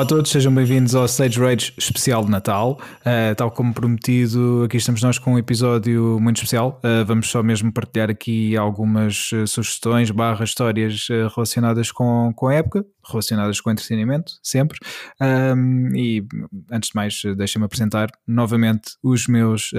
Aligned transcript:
Olá 0.00 0.06
a 0.06 0.08
todos, 0.08 0.30
sejam 0.30 0.54
bem-vindos 0.54 0.94
ao 0.94 1.04
Stage 1.04 1.38
Rage 1.38 1.74
especial 1.76 2.24
de 2.24 2.30
Natal. 2.30 2.80
Uh, 3.00 3.34
tal 3.36 3.50
como 3.50 3.74
prometido, 3.74 4.62
aqui 4.64 4.78
estamos 4.78 5.02
nós 5.02 5.18
com 5.18 5.34
um 5.34 5.38
episódio 5.38 6.18
muito 6.18 6.36
especial. 6.36 6.80
Uh, 6.82 7.04
vamos 7.04 7.28
só 7.28 7.42
mesmo 7.42 7.70
partilhar 7.70 8.08
aqui 8.08 8.56
algumas 8.56 9.30
uh, 9.32 9.46
sugestões, 9.46 10.10
barras, 10.10 10.48
histórias 10.48 11.06
relacionadas 11.36 11.92
com, 11.92 12.32
com 12.34 12.48
a 12.48 12.54
época, 12.54 12.82
relacionadas 13.06 13.60
com 13.60 13.70
entretenimento, 13.70 14.32
sempre. 14.42 14.78
Um, 15.20 15.94
e 15.94 16.26
antes 16.72 16.88
de 16.88 16.96
mais, 16.96 17.20
deixem-me 17.36 17.66
apresentar 17.66 18.08
novamente 18.26 18.92
os 19.02 19.26
meus 19.26 19.70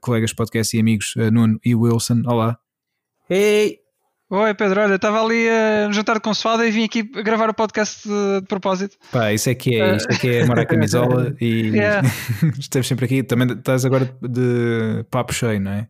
colegas 0.00 0.32
podcast 0.32 0.76
e 0.76 0.78
amigos 0.78 1.14
Nuno 1.32 1.58
e 1.64 1.74
Wilson. 1.74 2.22
Olá. 2.26 2.56
Hey! 3.28 3.83
Oi 4.36 4.52
Pedro, 4.52 4.80
olha, 4.80 4.96
estava 4.96 5.24
ali 5.24 5.48
a 5.48 5.92
jantar 5.92 6.18
com 6.18 6.32
e 6.64 6.70
vim 6.72 6.82
aqui 6.82 7.04
gravar 7.04 7.48
o 7.48 7.54
podcast 7.54 8.02
de, 8.02 8.40
de 8.40 8.46
propósito. 8.48 8.96
Pá, 9.12 9.32
isso 9.32 9.48
é 9.48 9.54
que 9.54 9.80
é, 9.80 9.94
isso 9.94 10.10
é 10.10 10.16
que 10.16 10.28
é 10.28 10.42
amar 10.42 10.58
a 10.58 10.66
camisola 10.66 11.36
e 11.40 11.68
yeah. 11.68 12.02
estamos 12.58 12.88
sempre 12.88 13.04
aqui. 13.04 13.22
Também 13.22 13.56
estás 13.56 13.84
agora 13.84 14.12
de 14.20 15.04
papo 15.08 15.32
cheio, 15.32 15.60
não 15.60 15.70
é? 15.70 15.86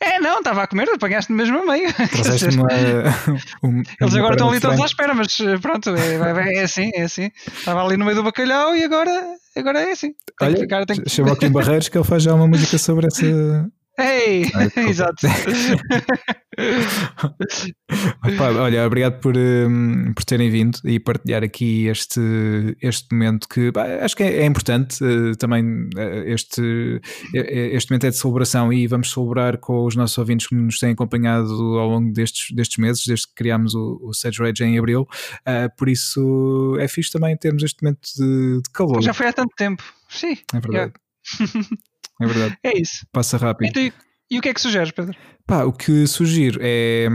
É, 0.00 0.18
não, 0.18 0.38
estava 0.38 0.64
a 0.64 0.66
comer, 0.66 0.88
apanhaste-me 0.90 1.38
mesmo 1.38 1.58
a 1.58 1.64
meio. 1.64 1.90
um, 3.62 3.82
Eles 4.00 4.16
agora 4.16 4.34
estão 4.34 4.50
ali 4.50 4.58
todos 4.58 4.80
à 4.80 4.86
espera, 4.86 5.14
mas 5.14 5.38
eh, 5.38 5.56
pronto, 5.58 5.94
é, 5.94 6.58
é, 6.58 6.62
assim, 6.64 6.90
é 6.92 7.02
assim. 7.02 7.30
Estava 7.46 7.84
ali 7.84 7.96
no 7.96 8.04
meio 8.04 8.16
do 8.16 8.24
bacalhau 8.24 8.74
e 8.74 8.82
agora, 8.82 9.12
agora 9.56 9.78
é 9.78 9.92
assim. 9.92 10.12
Tem 10.36 10.48
Olha, 10.48 10.58
ficar, 10.58 10.84
tem... 10.86 11.00
chama 11.06 11.34
o 11.34 11.36
Kim 11.36 11.52
Barreiros 11.52 11.88
que 11.88 11.96
ele 11.96 12.04
faz 12.04 12.24
já 12.24 12.34
uma 12.34 12.48
música 12.48 12.76
sobre 12.78 13.06
essa, 13.06 13.70
Ei! 14.00 14.46
Exato. 14.88 15.26
olha, 18.58 18.86
obrigado 18.86 19.20
por, 19.20 19.36
um, 19.36 20.12
por 20.14 20.24
terem 20.24 20.48
vindo 20.50 20.78
e 20.84 20.98
partilhar 20.98 21.44
aqui 21.44 21.86
este, 21.86 22.20
este 22.80 23.12
momento 23.12 23.46
que 23.48 23.70
acho 24.00 24.16
que 24.16 24.22
é, 24.22 24.38
é 24.38 24.46
importante 24.46 25.04
uh, 25.04 25.36
também 25.36 25.88
uh, 25.96 26.24
este, 26.26 27.00
este 27.34 27.90
momento 27.90 28.06
é 28.06 28.10
de 28.10 28.16
celebração 28.16 28.72
e 28.72 28.86
vamos 28.86 29.12
celebrar 29.12 29.58
com 29.58 29.84
os 29.84 29.96
nossos 29.96 30.16
ouvintes 30.18 30.46
que 30.46 30.54
nos 30.54 30.78
têm 30.78 30.92
acompanhado 30.92 31.52
ao 31.78 31.88
longo 31.88 32.12
destes, 32.12 32.54
destes 32.54 32.78
meses, 32.78 33.04
desde 33.06 33.26
que 33.28 33.34
criámos 33.34 33.74
o, 33.74 34.00
o 34.02 34.14
Sage 34.14 34.42
Rage 34.42 34.64
em 34.64 34.78
Abril. 34.78 35.02
Uh, 35.02 35.76
por 35.76 35.88
isso 35.88 36.76
é 36.80 36.88
fixe 36.88 37.10
também 37.10 37.36
termos 37.36 37.62
este 37.62 37.82
momento 37.82 38.08
de, 38.16 38.62
de 38.62 38.70
calor. 38.72 39.02
Já 39.02 39.12
foi 39.12 39.26
há 39.26 39.32
tanto 39.32 39.54
tempo, 39.56 39.82
sim. 40.08 40.38
É 40.52 40.60
verdade. 40.60 40.92
Yeah. 41.40 41.80
É 42.20 42.26
verdade. 42.26 42.58
É 42.62 42.78
isso. 42.78 43.06
Passa 43.12 43.36
rápido. 43.36 43.68
Então, 43.68 43.90
e 44.30 44.38
o 44.38 44.42
que 44.42 44.48
é 44.48 44.54
que 44.54 44.60
sugeres, 44.60 44.92
Pedro? 44.92 45.16
Pá, 45.46 45.64
o 45.64 45.72
que 45.72 46.06
sugiro 46.06 46.60
é. 46.62 47.08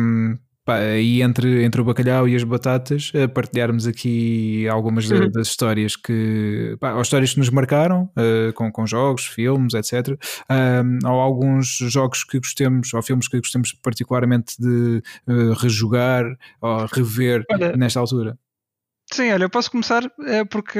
Pá, 0.65 0.77
aí 0.77 1.21
entre, 1.21 1.63
entre 1.63 1.79
o 1.79 1.83
bacalhau 1.83 2.27
e 2.27 2.35
as 2.35 2.43
batatas, 2.43 3.11
partilharmos 3.35 3.85
aqui 3.85 4.67
algumas 4.67 5.07
uhum. 5.09 5.29
das 5.29 5.47
histórias 5.47 5.95
que. 5.95 6.75
Pá, 6.79 6.99
histórias 6.99 7.33
que 7.33 7.39
nos 7.39 7.51
marcaram, 7.51 8.09
uh, 8.17 8.51
com, 8.53 8.71
com 8.71 8.85
jogos, 8.87 9.27
filmes, 9.27 9.75
etc. 9.75 10.19
Um, 10.49 11.07
ou 11.07 11.21
alguns 11.21 11.67
jogos 11.67 12.23
que 12.23 12.39
gostemos, 12.39 12.91
ou 12.93 13.01
filmes 13.03 13.27
que 13.27 13.37
gostemos 13.37 13.73
particularmente 13.73 14.55
de 14.59 15.03
uh, 15.27 15.53
rejogar 15.53 16.25
ou 16.59 16.87
rever 16.87 17.45
Olha, 17.51 17.77
nesta 17.77 17.99
altura. 17.99 18.35
Sim, 19.11 19.31
olha, 19.31 19.43
eu 19.43 19.49
posso 19.49 19.69
começar 19.69 20.03
é, 20.25 20.43
porque 20.43 20.79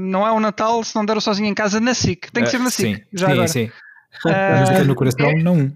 não 0.00 0.26
é 0.26 0.32
o 0.32 0.40
Natal 0.40 0.84
se 0.84 0.94
não 0.94 1.04
der 1.04 1.20
sozinho 1.20 1.48
em 1.48 1.54
casa 1.54 1.80
na 1.80 1.94
SIC. 1.94 2.30
Tem 2.30 2.44
que 2.44 2.50
ser 2.50 2.58
na 2.58 2.70
SIC. 2.70 2.96
Sim, 2.96 3.02
já 3.12 3.26
sim, 3.26 3.32
agora. 3.32 3.48
sim. 3.48 3.70
Uh, 4.26 4.84
no 4.84 4.94
coração, 4.94 5.30
é, 5.30 5.42
não. 5.42 5.72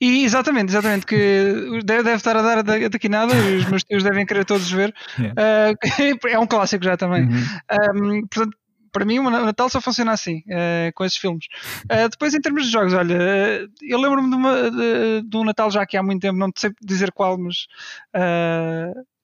E 0.00 0.24
exatamente, 0.24 0.70
exatamente, 0.70 1.06
que 1.06 1.80
deve, 1.84 2.02
deve 2.02 2.16
estar 2.16 2.36
a 2.36 2.42
dar 2.42 2.62
daqui 2.62 3.08
nada, 3.08 3.34
os 3.34 3.64
meus 3.66 3.82
tios 3.82 4.02
devem 4.02 4.26
querer 4.26 4.44
todos 4.44 4.70
ver. 4.70 4.94
Yeah. 5.18 5.72
Uh, 5.72 6.28
é 6.28 6.38
um 6.38 6.46
clássico 6.46 6.84
já 6.84 6.96
também. 6.96 7.24
Uhum. 7.24 8.20
Um, 8.20 8.26
portanto, 8.26 8.56
para 8.92 9.04
mim 9.04 9.18
o 9.18 9.28
Natal 9.28 9.68
só 9.68 9.80
funciona 9.80 10.12
assim, 10.12 10.38
uh, 10.38 10.92
com 10.94 11.04
esses 11.04 11.18
filmes. 11.18 11.46
Uh, 11.84 12.08
depois, 12.08 12.32
em 12.32 12.40
termos 12.40 12.66
de 12.66 12.70
jogos, 12.70 12.94
olha, 12.94 13.16
uh, 13.16 13.68
eu 13.82 13.98
lembro-me 13.98 14.30
de, 14.30 14.70
de, 14.70 15.28
de, 15.28 15.36
um 15.36 15.44
Natal 15.44 15.70
já 15.70 15.84
que 15.84 15.96
há 15.96 16.02
muito 16.02 16.22
tempo, 16.22 16.38
não 16.38 16.50
sei 16.56 16.70
dizer 16.80 17.10
qual, 17.10 17.36
mas 17.36 17.66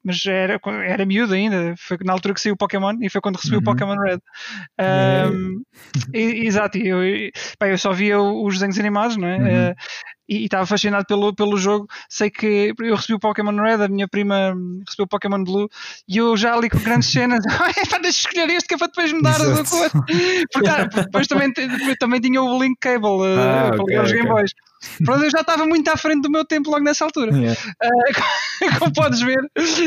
mas 0.03 0.25
era, 0.25 0.59
era 0.87 1.05
miúdo 1.05 1.35
ainda, 1.35 1.75
foi 1.79 1.99
na 2.05 2.13
altura 2.13 2.35
que 2.35 2.41
saiu 2.41 2.55
o 2.55 2.57
Pokémon 2.59 2.97
e 3.01 3.11
foi 3.11 3.21
quando 3.21 3.37
recebi 3.37 3.57
uhum. 3.57 3.63
o 3.63 3.65
Pokémon 3.65 3.97
Red. 3.97 4.19
Um, 5.31 5.63
e, 6.15 6.47
exato, 6.47 6.79
eu, 6.79 6.99
eu 7.03 7.79
só 7.79 7.93
via 7.93 8.21
os 8.21 8.55
desenhos 8.55 8.79
animados, 8.79 9.17
não 9.17 9.29
é? 9.29 9.37
Uhum. 9.37 9.71
Uh, 9.71 9.75
e 10.31 10.45
estava 10.45 10.65
fascinado 10.65 11.05
pelo, 11.07 11.35
pelo 11.35 11.57
jogo. 11.57 11.89
Sei 12.09 12.31
que 12.31 12.73
eu 12.79 12.95
recebi 12.95 13.15
o 13.15 13.19
Pokémon 13.19 13.55
Red, 13.61 13.83
a 13.83 13.89
minha 13.89 14.07
prima 14.07 14.55
recebeu 14.87 15.05
o 15.05 15.09
Pokémon 15.09 15.43
Blue, 15.43 15.69
e 16.09 16.19
eu 16.19 16.37
já 16.37 16.55
ali 16.55 16.71
com 16.71 16.79
grandes 16.79 17.11
cenas, 17.11 17.41
deixa 18.01 18.29
escolher 18.29 18.49
este 18.51 18.69
que 18.69 18.75
é 18.75 18.79
para 18.79 18.87
depois 18.87 19.13
mudar 19.13 19.41
a 19.41 19.65
cor. 19.65 19.91
Porque, 20.53 21.01
depois 21.03 21.27
também, 21.27 21.53
também 21.99 22.21
tinha 22.21 22.41
o 22.41 22.63
Link 22.63 22.79
Cable 22.81 23.09
uh, 23.09 23.39
ah, 23.39 23.71
para 23.71 23.83
okay, 23.83 23.97
ligar 23.97 24.05
os 24.05 24.13
Game 24.13 24.29
Boys. 24.29 24.53
Pronto, 25.05 25.25
eu 25.25 25.31
já 25.31 25.41
estava 25.41 25.67
muito 25.67 25.89
à 25.89 25.97
frente 25.97 26.23
do 26.23 26.31
meu 26.31 26.45
tempo 26.45 26.71
logo 26.71 26.85
nessa 26.85 27.05
altura. 27.05 27.31
Yeah. 27.41 27.59
Uh, 27.83 28.79
como 28.79 28.93
podes 28.93 29.21
ver, 29.21 29.39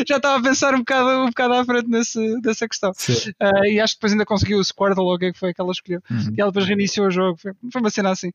já 0.08 0.18
estava 0.18 0.40
a 0.40 0.42
pensar 0.42 0.74
um 0.74 0.80
bocado, 0.80 1.10
um 1.22 1.26
bocado 1.28 1.54
à 1.54 1.66
frente 1.66 1.88
nesse, 1.88 2.42
dessa 2.42 2.68
questão. 2.68 2.90
Uh, 2.92 3.66
e 3.66 3.80
acho 3.80 3.94
que 3.94 4.00
depois 4.00 4.12
ainda 4.14 4.26
conseguiu 4.26 4.58
o 4.58 4.64
Squirtle, 4.64 5.04
ou 5.04 5.14
o 5.14 5.20
que 5.20 5.26
é 5.26 5.32
que 5.32 5.38
foi 5.38 5.54
que 5.54 5.62
ela 5.62 5.72
escolheu. 5.72 6.02
Uhum. 6.10 6.34
E 6.36 6.42
ela 6.42 6.52
depois 6.52 6.66
reiniciou 6.66 7.08
o 7.08 7.12
jogo. 7.12 7.38
Foi, 7.38 7.52
foi 7.72 7.82
uma 7.82 7.90
cena 7.92 8.10
assim 8.10 8.32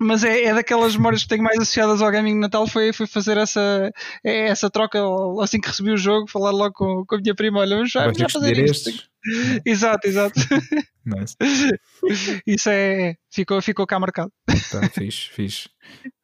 mas 0.00 0.24
é, 0.24 0.44
é 0.44 0.54
daquelas 0.54 0.96
memórias 0.96 1.22
que 1.22 1.28
tenho 1.28 1.42
mais 1.42 1.58
associadas 1.58 2.02
ao 2.02 2.10
gaming 2.10 2.34
de 2.34 2.40
Natal 2.40 2.66
foi, 2.66 2.92
foi 2.92 3.06
fazer 3.06 3.36
essa, 3.36 3.90
é, 4.24 4.48
essa 4.48 4.70
troca 4.70 5.00
assim 5.40 5.60
que 5.60 5.68
recebi 5.68 5.90
o 5.90 5.96
jogo, 5.96 6.28
falar 6.28 6.50
logo 6.50 6.74
com, 6.74 7.04
com 7.06 7.14
a 7.14 7.18
minha 7.18 7.34
prima, 7.34 7.60
olha, 7.60 7.76
vamos 7.76 7.90
já, 7.90 8.12
já 8.12 8.28
fazer 8.28 8.58
isto. 8.58 8.90
exato, 9.64 10.06
exato. 10.06 10.40
Nice. 11.06 11.36
Isso 12.46 12.70
é, 12.70 13.14
ficou, 13.30 13.60
ficou 13.60 13.86
cá 13.86 13.98
marcado. 13.98 14.32
Tá, 14.70 14.88
fixe, 14.88 15.28
fixe. 15.30 15.68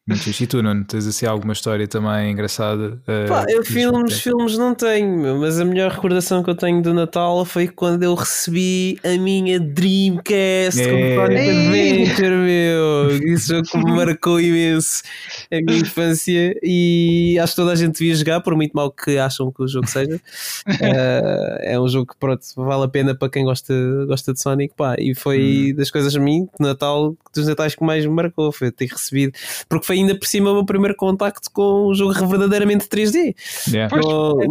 Muito 0.08 0.22
fixe. 0.22 0.44
E 0.44 0.46
tu, 0.46 0.62
Nuno, 0.62 0.84
tens 0.84 1.06
assim 1.06 1.26
alguma 1.26 1.52
história 1.52 1.86
também 1.86 2.32
engraçada? 2.32 3.00
Uh, 3.02 3.28
Pá, 3.28 3.44
eu 3.48 3.64
filmes, 3.64 4.20
filmes 4.20 4.56
não 4.56 4.74
tenho, 4.74 5.38
mas 5.38 5.60
a 5.60 5.64
melhor 5.64 5.90
recordação 5.90 6.42
que 6.42 6.50
eu 6.50 6.54
tenho 6.54 6.82
do 6.82 6.94
Natal 6.94 7.44
foi 7.44 7.68
quando 7.68 8.02
eu 8.02 8.14
recebi 8.14 8.98
a 9.04 9.16
minha 9.18 9.60
Dreamcast 9.60 10.80
é. 10.80 11.16
com 11.16 11.22
Sonic 11.22 11.40
Adventure, 11.40 12.36
meu. 12.36 12.89
Isso 13.24 13.54
me 13.76 13.92
marcou 13.92 14.40
imenso 14.40 15.02
a 15.50 15.56
minha 15.56 15.78
infância 15.78 16.54
e 16.62 17.38
acho 17.40 17.52
que 17.52 17.56
toda 17.56 17.72
a 17.72 17.74
gente 17.74 17.98
devia 17.98 18.14
jogar, 18.14 18.40
por 18.40 18.54
muito 18.54 18.72
mal 18.72 18.90
que 18.90 19.18
acham 19.18 19.50
que 19.50 19.62
o 19.62 19.68
jogo 19.68 19.86
seja. 19.86 20.16
Uh, 20.16 20.20
é 21.62 21.80
um 21.80 21.88
jogo 21.88 22.12
que 22.12 22.18
pronto, 22.18 22.42
vale 22.56 22.84
a 22.84 22.88
pena 22.88 23.14
para 23.14 23.28
quem 23.28 23.44
gosta, 23.44 23.74
gosta 24.06 24.32
de 24.32 24.40
Sonic. 24.40 24.74
Pá, 24.76 24.96
e 24.98 25.14
foi 25.14 25.72
hum. 25.72 25.76
das 25.76 25.90
coisas 25.90 26.14
a 26.14 26.20
mim, 26.20 26.48
Natal, 26.58 27.16
dos 27.34 27.46
Natais 27.46 27.74
que 27.74 27.84
mais 27.84 28.04
me 28.04 28.12
marcou, 28.12 28.52
foi 28.52 28.70
ter 28.70 28.86
recebido, 28.86 29.32
porque 29.68 29.86
foi 29.86 29.96
ainda 29.96 30.18
por 30.18 30.26
cima 30.26 30.50
o 30.50 30.54
meu 30.54 30.64
primeiro 30.64 30.96
contacto 30.96 31.50
com 31.52 31.90
um 31.90 31.94
jogo 31.94 32.12
verdadeiramente 32.26 32.86
3D. 32.86 33.34
Yeah. 33.68 33.94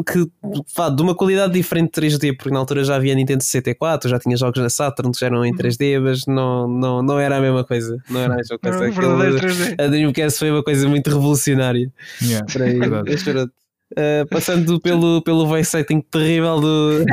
que, 0.05 0.29
pá, 0.75 0.89
de 0.89 1.01
uma 1.01 1.15
qualidade 1.15 1.53
diferente 1.53 1.99
de 1.99 2.07
3D, 2.07 2.37
porque 2.37 2.51
na 2.51 2.59
altura 2.59 2.83
já 2.83 2.95
havia 2.95 3.15
Nintendo 3.15 3.43
64, 3.43 4.09
já 4.09 4.19
tinha 4.19 4.35
jogos 4.37 4.61
na 4.61 4.69
Saturn 4.69 5.11
que 5.11 5.19
já 5.19 5.27
eram 5.27 5.45
em 5.45 5.53
3D, 5.53 5.97
uhum. 5.97 6.03
mas 6.03 6.25
não, 6.25 6.67
não, 6.67 7.01
não 7.01 7.19
era 7.19 7.37
a 7.37 7.41
mesma 7.41 7.63
coisa. 7.63 8.01
Não 8.09 8.19
era 8.21 8.35
a 8.51 8.57
mesma 8.63 8.93
coisa. 8.93 9.01
Não, 9.01 9.21
Aquele, 9.21 9.39
3D. 9.39 9.75
A 9.83 9.87
Dreamcast 9.89 10.39
foi 10.39 10.51
uma 10.51 10.63
coisa 10.63 10.87
muito 10.87 11.07
revolucionária. 11.07 11.91
Yeah. 12.21 12.45
Uh, 13.91 14.27
passando 14.29 14.79
pelo, 14.79 15.19
pelo 15.23 15.47
voice 15.47 15.71
setting 15.71 15.99
terrível 16.01 16.61
do, 16.61 17.05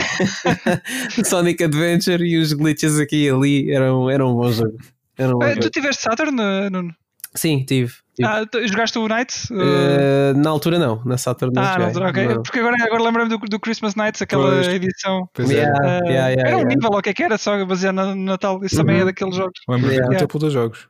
Sonic 1.25 1.65
Adventure 1.65 2.23
e 2.23 2.37
os 2.37 2.53
glitches 2.53 3.01
aqui 3.01 3.25
e 3.25 3.31
ali 3.31 3.73
eram, 3.73 4.11
eram 4.11 4.33
um 4.33 4.35
bom 4.35 4.53
jogo. 4.53 4.77
Era 5.17 5.35
um 5.35 5.39
uh, 5.39 5.59
tu 5.59 5.71
tiveste 5.71 6.03
Saturn, 6.03 6.37
Nuno? 6.71 6.95
Sim, 7.37 7.65
tive. 7.65 7.93
tive. 8.15 8.29
Ah, 8.29 8.43
jogaste 8.67 8.99
o 8.99 9.07
Nights? 9.07 9.51
Uh, 9.51 10.37
na 10.37 10.51
altura 10.51 10.79
não, 10.79 11.03
na 11.05 11.19
Saturn 11.19 11.55
não. 11.55 11.63
Ah, 11.63 11.79
não, 11.79 12.09
okay. 12.09 12.29
não. 12.29 12.43
Porque 12.43 12.59
agora, 12.59 12.77
agora 12.83 13.03
lembro-me 13.03 13.29
do, 13.29 13.39
do, 13.39 13.61
Christmas 13.61 13.95
Nights, 13.95 14.23
aquela 14.23 14.51
pois. 14.51 14.69
edição. 14.69 15.29
Pois 15.35 15.51
é. 15.51 15.55
yeah, 15.55 15.79
uh, 15.79 16.07
yeah, 16.07 16.29
yeah, 16.29 16.49
era 16.49 16.59
um 16.59 16.65
nível, 16.65 16.91
ou 16.91 16.99
o 16.99 17.03
que 17.03 17.11
é 17.11 17.15
que 17.15 17.23
era, 17.23 17.37
só 17.37 17.65
baseado 17.65 17.95
no 17.95 18.15
Natal. 18.17 18.65
Isso 18.65 18.77
uhum. 18.77 18.83
também 18.83 18.97
é 18.97 19.01
uhum. 19.01 19.07
daqueles 19.07 19.37
jogos. 19.37 19.61
Lembro-me 19.69 19.95
yeah. 19.95 20.13
yeah. 20.13 20.39
dos 20.39 20.53
jogos. 20.53 20.89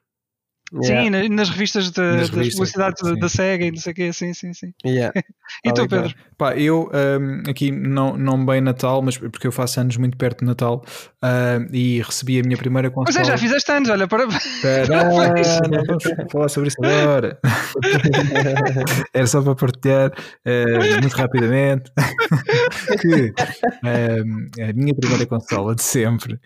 Sim, 0.83 1.11
nas 1.31 1.49
revistas 1.49 1.91
de, 1.93 2.01
nas 2.01 2.29
das 2.29 2.55
publicidades 2.55 3.03
da, 3.03 3.15
da 3.15 3.29
SEGA 3.29 3.67
e 3.67 3.71
não 3.71 3.79
sei 3.79 3.93
o 3.93 3.95
quê, 3.95 4.13
sim, 4.13 4.35
sim, 4.35 4.53
sim. 4.53 4.73
Yeah. 4.85 5.13
e 5.65 5.73
tu, 5.73 5.89
Pedro? 5.89 6.13
Pá, 6.37 6.57
eu 6.57 6.91
um, 6.93 7.49
aqui 7.49 7.71
não, 7.71 8.17
não 8.17 8.45
bem 8.45 8.61
Natal, 8.61 9.01
mas 9.01 9.17
porque 9.17 9.47
eu 9.47 9.53
faço 9.53 9.79
anos 9.81 9.97
muito 9.97 10.17
perto 10.17 10.41
de 10.41 10.45
Natal 10.47 10.85
uh, 11.23 11.73
e 11.73 12.03
recebi 12.03 12.41
a 12.41 12.43
minha 12.43 12.57
primeira 12.57 12.91
consola. 12.91 13.15
Pois 13.15 13.17
é, 13.17 13.25
já 13.25 13.39
fizeste 13.39 13.71
anos, 13.71 13.89
olha, 13.89 14.09
para. 14.09 14.27
Não 14.27 15.85
vamos 15.87 16.05
falar 16.33 16.49
sobre 16.49 16.69
isso 16.69 16.85
agora. 16.85 17.39
Era 19.15 19.27
só 19.27 19.41
para 19.41 19.55
partilhar 19.55 20.11
uh, 20.11 21.01
muito 21.01 21.15
rapidamente 21.15 21.93
que 23.01 23.31
uh, 23.31 24.69
a 24.69 24.73
minha 24.75 24.95
primeira 24.95 25.27
consola 25.27 25.75
de 25.77 25.83
sempre, 25.83 26.39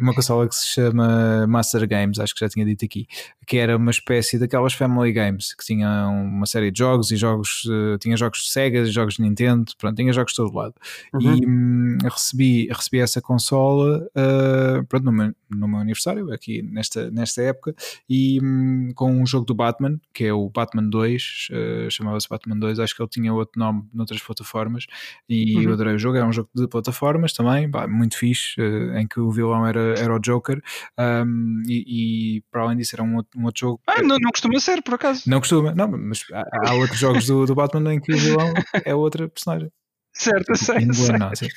uma 0.00 0.14
consola 0.14 0.46
que 0.48 0.54
se 0.54 0.68
chama 0.68 1.46
Master 1.46 1.88
Games, 1.88 2.18
acho 2.18 2.34
que 2.34 2.44
já 2.44 2.48
tinha 2.48 2.64
dito 2.64 2.84
aqui. 2.84 3.05
Que 3.46 3.58
era 3.58 3.76
uma 3.76 3.92
espécie 3.92 4.38
daquelas 4.38 4.72
Family 4.72 5.12
Games 5.12 5.54
que 5.54 5.64
tinha 5.64 6.08
uma 6.08 6.46
série 6.46 6.70
de 6.70 6.78
jogos 6.78 7.12
e 7.12 7.16
jogos, 7.16 7.64
uh, 7.66 7.96
tinha 7.98 8.16
jogos 8.16 8.40
de 8.40 8.48
Sega, 8.48 8.84
jogos 8.86 9.14
de 9.14 9.22
Nintendo, 9.22 9.72
pronto, 9.78 9.96
tinha 9.96 10.12
jogos 10.12 10.32
de 10.32 10.36
todo 10.36 10.54
lado. 10.54 10.74
Uhum. 11.14 11.20
E 11.20 11.46
um, 11.46 11.98
recebi, 12.02 12.68
recebi 12.68 12.98
essa 12.98 13.20
consola 13.22 14.06
uh, 14.16 14.84
pronto, 14.86 15.04
no, 15.04 15.12
meu, 15.12 15.34
no 15.48 15.68
meu 15.68 15.78
aniversário, 15.78 16.32
aqui 16.32 16.60
nesta, 16.62 17.08
nesta 17.10 17.42
época, 17.42 17.74
e 18.08 18.40
um, 18.42 18.92
com 18.94 19.12
um 19.12 19.24
jogo 19.24 19.46
do 19.46 19.54
Batman, 19.54 20.00
que 20.12 20.24
é 20.24 20.32
o 20.32 20.50
Batman 20.50 20.88
2, 20.88 21.48
uh, 21.50 21.90
chamava-se 21.90 22.28
Batman 22.28 22.58
2, 22.58 22.80
acho 22.80 22.96
que 22.96 23.02
ele 23.02 23.08
tinha 23.08 23.32
outro 23.32 23.58
nome 23.58 23.84
noutras 23.94 24.20
plataformas, 24.20 24.86
e 25.28 25.56
uhum. 25.56 25.62
eu 25.62 25.72
adorei 25.72 25.94
o 25.94 25.98
jogo, 25.98 26.16
era 26.16 26.26
um 26.26 26.32
jogo 26.32 26.50
de 26.52 26.66
plataformas 26.66 27.32
também, 27.32 27.70
bah, 27.70 27.86
muito 27.86 28.18
fixe, 28.18 28.60
em 28.96 29.06
que 29.06 29.20
o 29.20 29.30
vilão 29.30 29.64
era, 29.64 29.94
era 29.98 30.14
o 30.14 30.18
Joker, 30.18 30.60
um, 30.98 31.62
e, 31.66 32.38
e 32.38 32.42
para 32.50 32.62
além 32.62 32.76
disso 32.76 32.95
era 32.96 33.02
um 33.02 33.16
outro, 33.16 33.38
um 33.38 33.44
outro 33.44 33.60
jogo. 33.60 33.80
Ah, 33.86 34.02
não, 34.02 34.16
não 34.18 34.30
costuma 34.30 34.58
ser, 34.58 34.82
por 34.82 34.94
acaso. 34.94 35.22
Não 35.26 35.38
costuma, 35.38 35.74
não, 35.74 35.88
mas 35.88 36.24
há, 36.32 36.70
há 36.70 36.74
outros 36.74 36.98
jogos 36.98 37.26
do, 37.26 37.46
do 37.46 37.54
Batman 37.54 37.94
em 37.94 38.00
que 38.00 38.12
o 38.12 38.18
vilão 38.18 38.52
é 38.84 38.94
outra 38.94 39.28
personagem. 39.28 39.70
Certo, 40.18 40.48
eu 40.50 40.56
sei. 40.56 40.92
sei. 40.94 41.18
Não, 41.18 41.34
sim. 41.34 41.48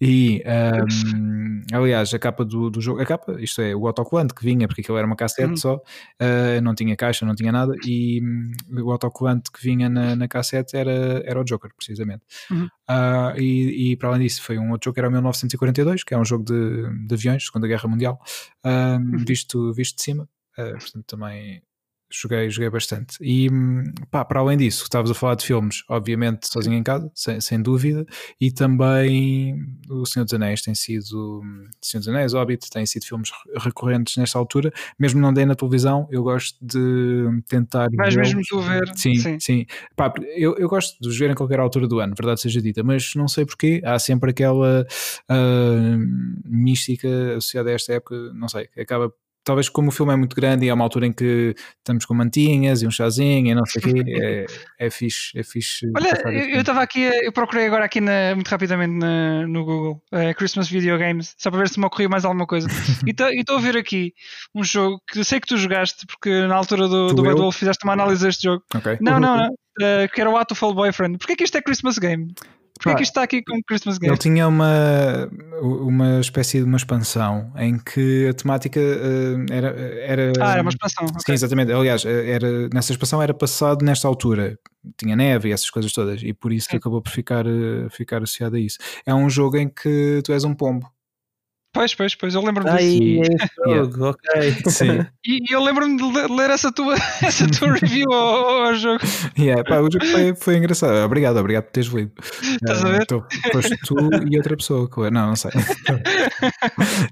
E 0.00 0.42
um, 1.16 1.62
aliás, 1.72 2.12
a 2.12 2.18
capa 2.18 2.44
do, 2.44 2.68
do 2.68 2.80
jogo, 2.80 3.00
a 3.00 3.06
capa, 3.06 3.40
isto 3.40 3.62
é, 3.62 3.74
o 3.74 3.86
autocolante 3.86 4.34
que 4.34 4.42
vinha, 4.42 4.66
porque 4.66 4.80
aquilo 4.80 4.98
era 4.98 5.06
uma 5.06 5.14
cassete 5.14 5.50
uhum. 5.50 5.56
só, 5.56 5.76
uh, 5.76 6.60
não 6.62 6.74
tinha 6.74 6.96
caixa, 6.96 7.24
não 7.24 7.34
tinha 7.34 7.52
nada, 7.52 7.74
e 7.86 8.20
um, 8.20 8.82
o 8.82 8.90
autocolante 8.90 9.52
que 9.52 9.62
vinha 9.62 9.88
na, 9.88 10.16
na 10.16 10.26
cassete 10.26 10.76
era, 10.76 11.22
era 11.24 11.40
o 11.40 11.44
Joker, 11.44 11.70
precisamente. 11.76 12.22
Uhum. 12.50 12.64
Uh, 12.64 13.38
e, 13.38 13.92
e, 13.92 13.96
para 13.96 14.08
além 14.08 14.22
disso, 14.22 14.42
foi 14.42 14.58
um 14.58 14.72
outro 14.72 14.86
jogo 14.86 14.94
que 14.94 15.00
era 15.00 15.08
o 15.08 15.12
1942, 15.12 16.02
que 16.02 16.12
é 16.12 16.18
um 16.18 16.24
jogo 16.24 16.44
de, 16.44 17.06
de 17.06 17.14
aviões, 17.14 17.44
Segunda 17.46 17.68
Guerra 17.68 17.88
Mundial, 17.88 18.20
uhum. 18.64 19.24
visto, 19.24 19.72
visto 19.72 19.96
de 19.96 20.02
cima. 20.02 20.28
Uh, 20.58 20.72
portanto, 20.72 21.04
também 21.06 21.62
joguei, 22.10 22.50
joguei 22.50 22.70
bastante. 22.70 23.16
E 23.20 23.48
pá, 24.10 24.24
para 24.24 24.40
além 24.40 24.58
disso, 24.58 24.82
estavas 24.84 25.10
a 25.10 25.14
falar 25.14 25.36
de 25.36 25.44
filmes, 25.44 25.84
obviamente 25.88 26.48
sozinho 26.48 26.76
em 26.76 26.82
casa, 26.82 27.10
sem, 27.14 27.40
sem 27.40 27.62
dúvida, 27.62 28.04
e 28.40 28.50
também 28.50 29.56
O 29.88 30.04
Senhor 30.04 30.24
dos 30.24 30.34
Anéis 30.34 30.62
tem 30.62 30.74
sido 30.74 31.42
Senhor 31.80 32.00
dos 32.00 32.08
Anéis, 32.08 32.32
Hobbit, 32.32 32.68
têm 32.70 32.84
sido 32.86 33.04
filmes 33.04 33.30
recorrentes 33.58 34.16
nesta 34.16 34.38
altura, 34.38 34.72
mesmo 34.98 35.20
não 35.20 35.32
dei 35.32 35.46
na 35.46 35.54
televisão, 35.54 36.08
eu 36.10 36.22
gosto 36.22 36.58
de 36.60 37.42
tentar. 37.48 37.88
Mas 37.92 38.16
mesmo 38.16 38.40
tu 38.48 38.60
ver. 38.60 38.90
Sim, 38.96 39.14
sim. 39.16 39.40
sim. 39.40 39.66
Pá, 39.96 40.12
eu, 40.36 40.56
eu 40.56 40.68
gosto 40.68 41.00
de 41.00 41.08
os 41.08 41.18
ver 41.18 41.30
em 41.30 41.34
qualquer 41.34 41.60
altura 41.60 41.86
do 41.86 42.00
ano, 42.00 42.14
verdade 42.16 42.40
seja 42.40 42.60
dita, 42.60 42.82
mas 42.82 43.14
não 43.14 43.28
sei 43.28 43.44
porquê, 43.44 43.80
há 43.84 43.98
sempre 43.98 44.30
aquela 44.30 44.86
uh, 45.30 45.98
mística 46.44 47.08
associada 47.36 47.70
a 47.70 47.72
esta 47.72 47.92
época, 47.92 48.32
não 48.34 48.48
sei, 48.48 48.68
acaba 48.76 49.12
talvez 49.44 49.68
como 49.68 49.88
o 49.88 49.92
filme 49.92 50.12
é 50.12 50.16
muito 50.16 50.36
grande 50.36 50.66
e 50.66 50.68
é 50.68 50.74
uma 50.74 50.84
altura 50.84 51.06
em 51.06 51.12
que 51.12 51.54
estamos 51.78 52.04
com 52.04 52.14
mantinhas 52.14 52.82
e 52.82 52.86
um 52.86 52.90
chazinho 52.90 53.48
e 53.48 53.54
não 53.54 53.64
sei 53.64 53.80
o 53.80 53.84
quê, 53.84 54.02
é, 54.78 54.86
é 54.86 54.90
fixe, 54.90 55.38
é 55.38 55.42
fixe. 55.42 55.90
Olha, 55.96 56.10
eu 56.52 56.60
estava 56.60 56.82
aqui, 56.82 57.02
eu 57.02 57.32
procurei 57.32 57.66
agora 57.66 57.84
aqui 57.84 58.00
na, 58.00 58.34
muito 58.34 58.48
rapidamente 58.48 58.92
na, 58.92 59.46
no 59.46 59.64
Google 59.64 60.02
uh, 60.12 60.34
Christmas 60.36 60.68
Video 60.68 60.98
Games, 60.98 61.34
só 61.38 61.50
para 61.50 61.60
ver 61.60 61.68
se 61.68 61.78
me 61.78 61.86
ocorria 61.86 62.08
mais 62.08 62.24
alguma 62.24 62.46
coisa. 62.46 62.68
e 63.06 63.40
estou 63.40 63.56
a 63.56 63.60
ver 63.60 63.76
aqui 63.76 64.12
um 64.54 64.62
jogo 64.62 65.00
que 65.10 65.24
sei 65.24 65.40
que 65.40 65.48
tu 65.48 65.56
jogaste, 65.56 66.06
porque 66.06 66.46
na 66.46 66.54
altura 66.54 66.88
do, 66.88 67.08
do 67.08 67.22
Bad 67.22 67.40
Wolf 67.40 67.56
fizeste 67.56 67.84
uma 67.84 67.94
análise 67.94 68.24
deste 68.24 68.44
jogo. 68.44 68.62
Okay. 68.74 68.98
Não, 69.00 69.18
não, 69.18 69.36
não. 69.36 69.54
Uh, 69.80 70.12
que 70.12 70.20
era 70.20 70.28
o 70.28 70.36
Atuful 70.36 70.74
Boyfriend. 70.74 71.16
Porquê 71.16 71.34
que 71.34 71.44
isto 71.44 71.56
é 71.56 71.62
Christmas 71.62 71.96
Game? 71.96 72.34
Porquê 72.82 72.96
que 72.96 73.02
isto 73.02 73.12
está 73.12 73.22
aqui 73.22 73.42
com 73.42 73.62
Christmas 73.62 73.98
Game? 73.98 74.10
Ele 74.10 74.18
tinha 74.18 74.48
uma, 74.48 75.28
uma 75.60 76.20
espécie 76.20 76.58
de 76.58 76.64
uma 76.64 76.78
expansão 76.78 77.52
em 77.56 77.78
que 77.78 78.28
a 78.28 78.34
temática 78.34 78.80
uh, 78.80 79.52
era, 79.52 79.68
era. 80.00 80.32
Ah, 80.40 80.52
era 80.52 80.62
uma 80.62 80.70
expansão. 80.70 81.06
Sim, 81.06 81.14
okay. 81.20 81.34
exatamente. 81.34 81.72
Aliás, 81.72 82.04
eh, 82.06 82.30
era, 82.30 82.68
nessa 82.72 82.92
expansão 82.92 83.22
era 83.22 83.34
passado 83.34 83.84
nesta 83.84 84.08
altura. 84.08 84.58
Tinha 84.96 85.14
neve 85.14 85.50
e 85.50 85.52
essas 85.52 85.68
coisas 85.68 85.92
todas, 85.92 86.22
e 86.22 86.32
por 86.32 86.52
isso 86.52 86.68
que 86.68 86.76
acabou 86.76 87.02
por 87.02 87.10
ficar, 87.10 87.46
uh, 87.46 87.90
ficar 87.90 88.22
associado 88.22 88.56
a 88.56 88.60
isso. 88.60 88.78
É 89.04 89.14
um 89.14 89.28
jogo 89.28 89.58
em 89.58 89.68
que 89.68 90.22
tu 90.24 90.32
és 90.32 90.44
um 90.44 90.54
pombo. 90.54 90.90
Pois, 91.72 91.94
pois, 91.94 92.16
pois, 92.16 92.34
eu 92.34 92.42
lembro-me 92.42 92.70
disso. 92.76 93.32
É 93.64 93.74
jogo, 93.74 93.96
yeah. 93.96 94.08
ok. 94.08 94.52
Sim. 94.70 95.06
E 95.26 95.54
eu 95.54 95.62
lembro-me 95.62 95.96
de 95.96 96.32
ler 96.32 96.50
essa 96.50 96.72
tua, 96.72 96.94
essa 97.22 97.46
tua 97.46 97.74
review 97.74 98.10
ao, 98.12 98.66
ao 98.66 98.74
jogo. 98.74 99.00
Yeah, 99.38 99.62
pá, 99.62 99.78
o 99.78 99.88
jogo 99.92 100.04
foi, 100.06 100.34
foi 100.34 100.56
engraçado. 100.56 100.96
Obrigado, 101.04 101.36
obrigado 101.36 101.64
por 101.64 101.72
teres 101.72 101.90
lido. 101.90 102.12
Estás 102.42 102.82
uh, 102.82 102.86
a 102.86 102.90
ver? 102.90 103.06
Tô, 103.06 103.22
foste 103.52 103.76
tu 103.84 103.94
e 104.28 104.36
outra 104.36 104.56
pessoa. 104.56 104.88
Não, 105.10 105.28
não 105.28 105.36
sei. 105.36 105.50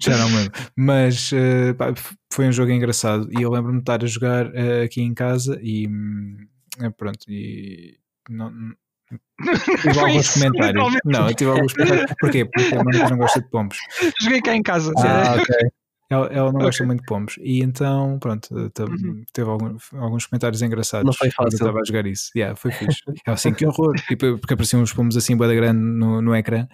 Já 0.02 0.16
não 0.16 0.26
lembro. 0.34 0.52
Mas 0.74 1.30
uh, 1.32 1.74
pá, 1.76 1.92
foi 2.32 2.48
um 2.48 2.52
jogo 2.52 2.72
engraçado 2.72 3.28
e 3.38 3.42
eu 3.42 3.50
lembro-me 3.50 3.78
de 3.78 3.82
estar 3.82 4.02
a 4.02 4.06
jogar 4.06 4.46
uh, 4.46 4.84
aqui 4.84 5.02
em 5.02 5.14
casa 5.14 5.60
e 5.62 5.86
uh, 5.86 6.92
pronto. 6.96 7.26
E 7.28 7.98
não, 8.28 8.50
Tive 9.82 10.00
alguns 10.00 10.34
comentários. 10.34 10.94
Não, 11.04 11.28
eu 11.28 11.34
tive 11.34 11.50
alguns 11.50 11.72
comentários. 11.72 12.14
Porquê? 12.20 12.44
Porque 12.44 12.74
a 12.74 12.82
Mónica 12.82 13.10
não 13.10 13.18
gosta 13.18 13.40
de 13.40 13.48
pombos. 13.50 13.78
Joguei 14.20 14.42
cá 14.42 14.54
em 14.54 14.62
casa. 14.62 14.92
Ah, 14.98 15.36
ok. 15.40 15.70
Ela, 16.10 16.26
ela 16.28 16.46
não 16.46 16.56
okay. 16.56 16.66
gosta 16.66 16.86
muito 16.86 17.00
de 17.00 17.06
pombos. 17.06 17.38
E 17.42 17.62
então, 17.62 18.18
pronto, 18.18 18.48
uhum. 18.50 19.24
teve 19.30 19.48
alguns, 19.48 19.92
alguns 19.92 20.26
comentários 20.26 20.62
engraçados. 20.62 21.04
Não 21.04 21.12
foi 21.12 21.30
fácil. 21.30 21.52
Eu 21.52 21.66
estava 21.66 21.80
a 21.80 21.84
jogar 21.84 22.06
isso. 22.06 22.30
Yeah, 22.34 22.56
foi 22.56 22.72
fixe. 22.72 23.02
Ela 23.26 23.34
assim, 23.34 23.52
que 23.52 23.66
horror. 23.66 23.94
Tipo, 24.06 24.38
porque 24.38 24.54
apareciam 24.54 24.82
uns 24.82 24.92
pombos 24.92 25.16
assim, 25.18 25.36
boa 25.36 25.52
grande 25.54 25.80
no, 25.80 26.22
no 26.22 26.34
ecrã. 26.34 26.66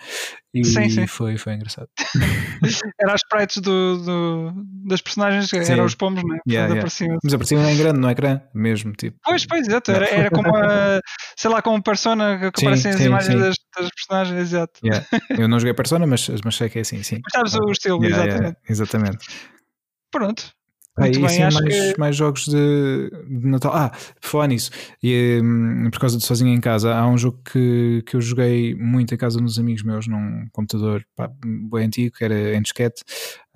E 0.54 0.64
sim, 0.64 0.88
sim. 0.88 1.06
Foi, 1.08 1.36
foi 1.36 1.54
engraçado. 1.54 1.88
Era 3.00 3.12
as 3.12 3.22
sprites 3.22 3.56
do, 3.58 3.98
do, 3.98 4.52
das 4.86 5.00
personagens, 5.00 5.50
sim. 5.50 5.58
eram 5.72 5.84
os 5.84 5.96
pombos, 5.96 6.22
não 6.22 6.36
é? 6.36 6.38
Yeah, 6.48 6.68
yeah. 6.68 6.74
Apareciam. 6.74 7.18
Mas 7.24 7.34
apareciam 7.34 7.68
em 7.68 7.76
grande 7.76 7.98
no 7.98 8.08
ecrã, 8.08 8.40
mesmo. 8.54 8.92
Tipo. 8.92 9.18
Pois, 9.24 9.44
pois, 9.44 9.66
exato. 9.66 9.90
Era, 9.90 10.08
era 10.08 10.30
como 10.30 10.54
a, 10.54 11.00
sei 11.36 11.50
lá, 11.50 11.60
como 11.60 11.82
persona 11.82 12.38
que 12.38 12.46
aparecem 12.46 12.92
as 12.92 13.00
imagens 13.00 13.40
das, 13.40 13.56
das, 13.76 13.90
personagens, 13.90 14.40
exato. 14.40 14.80
Yeah. 14.84 15.04
Eu 15.36 15.48
não 15.48 15.58
joguei 15.58 15.74
persona, 15.74 16.06
mas, 16.06 16.30
mas 16.44 16.54
sei 16.54 16.68
que 16.68 16.78
é 16.78 16.82
assim, 16.82 17.02
sim. 17.02 17.18
Mas 17.24 17.32
sabes 17.32 17.54
o 17.54 17.72
estilo, 17.72 18.04
exatamente. 18.04 18.56
exatamente. 18.68 19.23
Pronto. 20.10 20.54
Muito 20.96 21.20
bem, 21.20 21.28
sim, 21.28 21.40
mais, 21.40 21.56
que... 21.56 21.98
mais 21.98 22.16
jogos 22.16 22.46
de, 22.46 23.10
de, 23.28 23.48
Natal. 23.48 23.72
Ah, 23.74 23.90
por 24.20 24.28
falar 24.28 24.46
nisso, 24.46 24.70
e, 25.02 25.40
um, 25.42 25.90
por 25.90 25.98
causa 25.98 26.16
de 26.16 26.24
Sozinho 26.24 26.54
em 26.54 26.60
Casa, 26.60 26.94
há 26.94 27.08
um 27.08 27.18
jogo 27.18 27.40
que, 27.50 28.04
que 28.06 28.14
eu 28.14 28.20
joguei 28.20 28.76
muito 28.76 29.12
em 29.12 29.18
casa 29.18 29.40
dos 29.40 29.58
amigos 29.58 29.82
meus, 29.82 30.06
num 30.06 30.46
computador 30.52 31.04
pá, 31.16 31.28
bem 31.44 31.86
antigo, 31.86 32.16
que 32.16 32.24
era 32.24 32.54
em 32.54 32.62
disquete, 32.62 33.02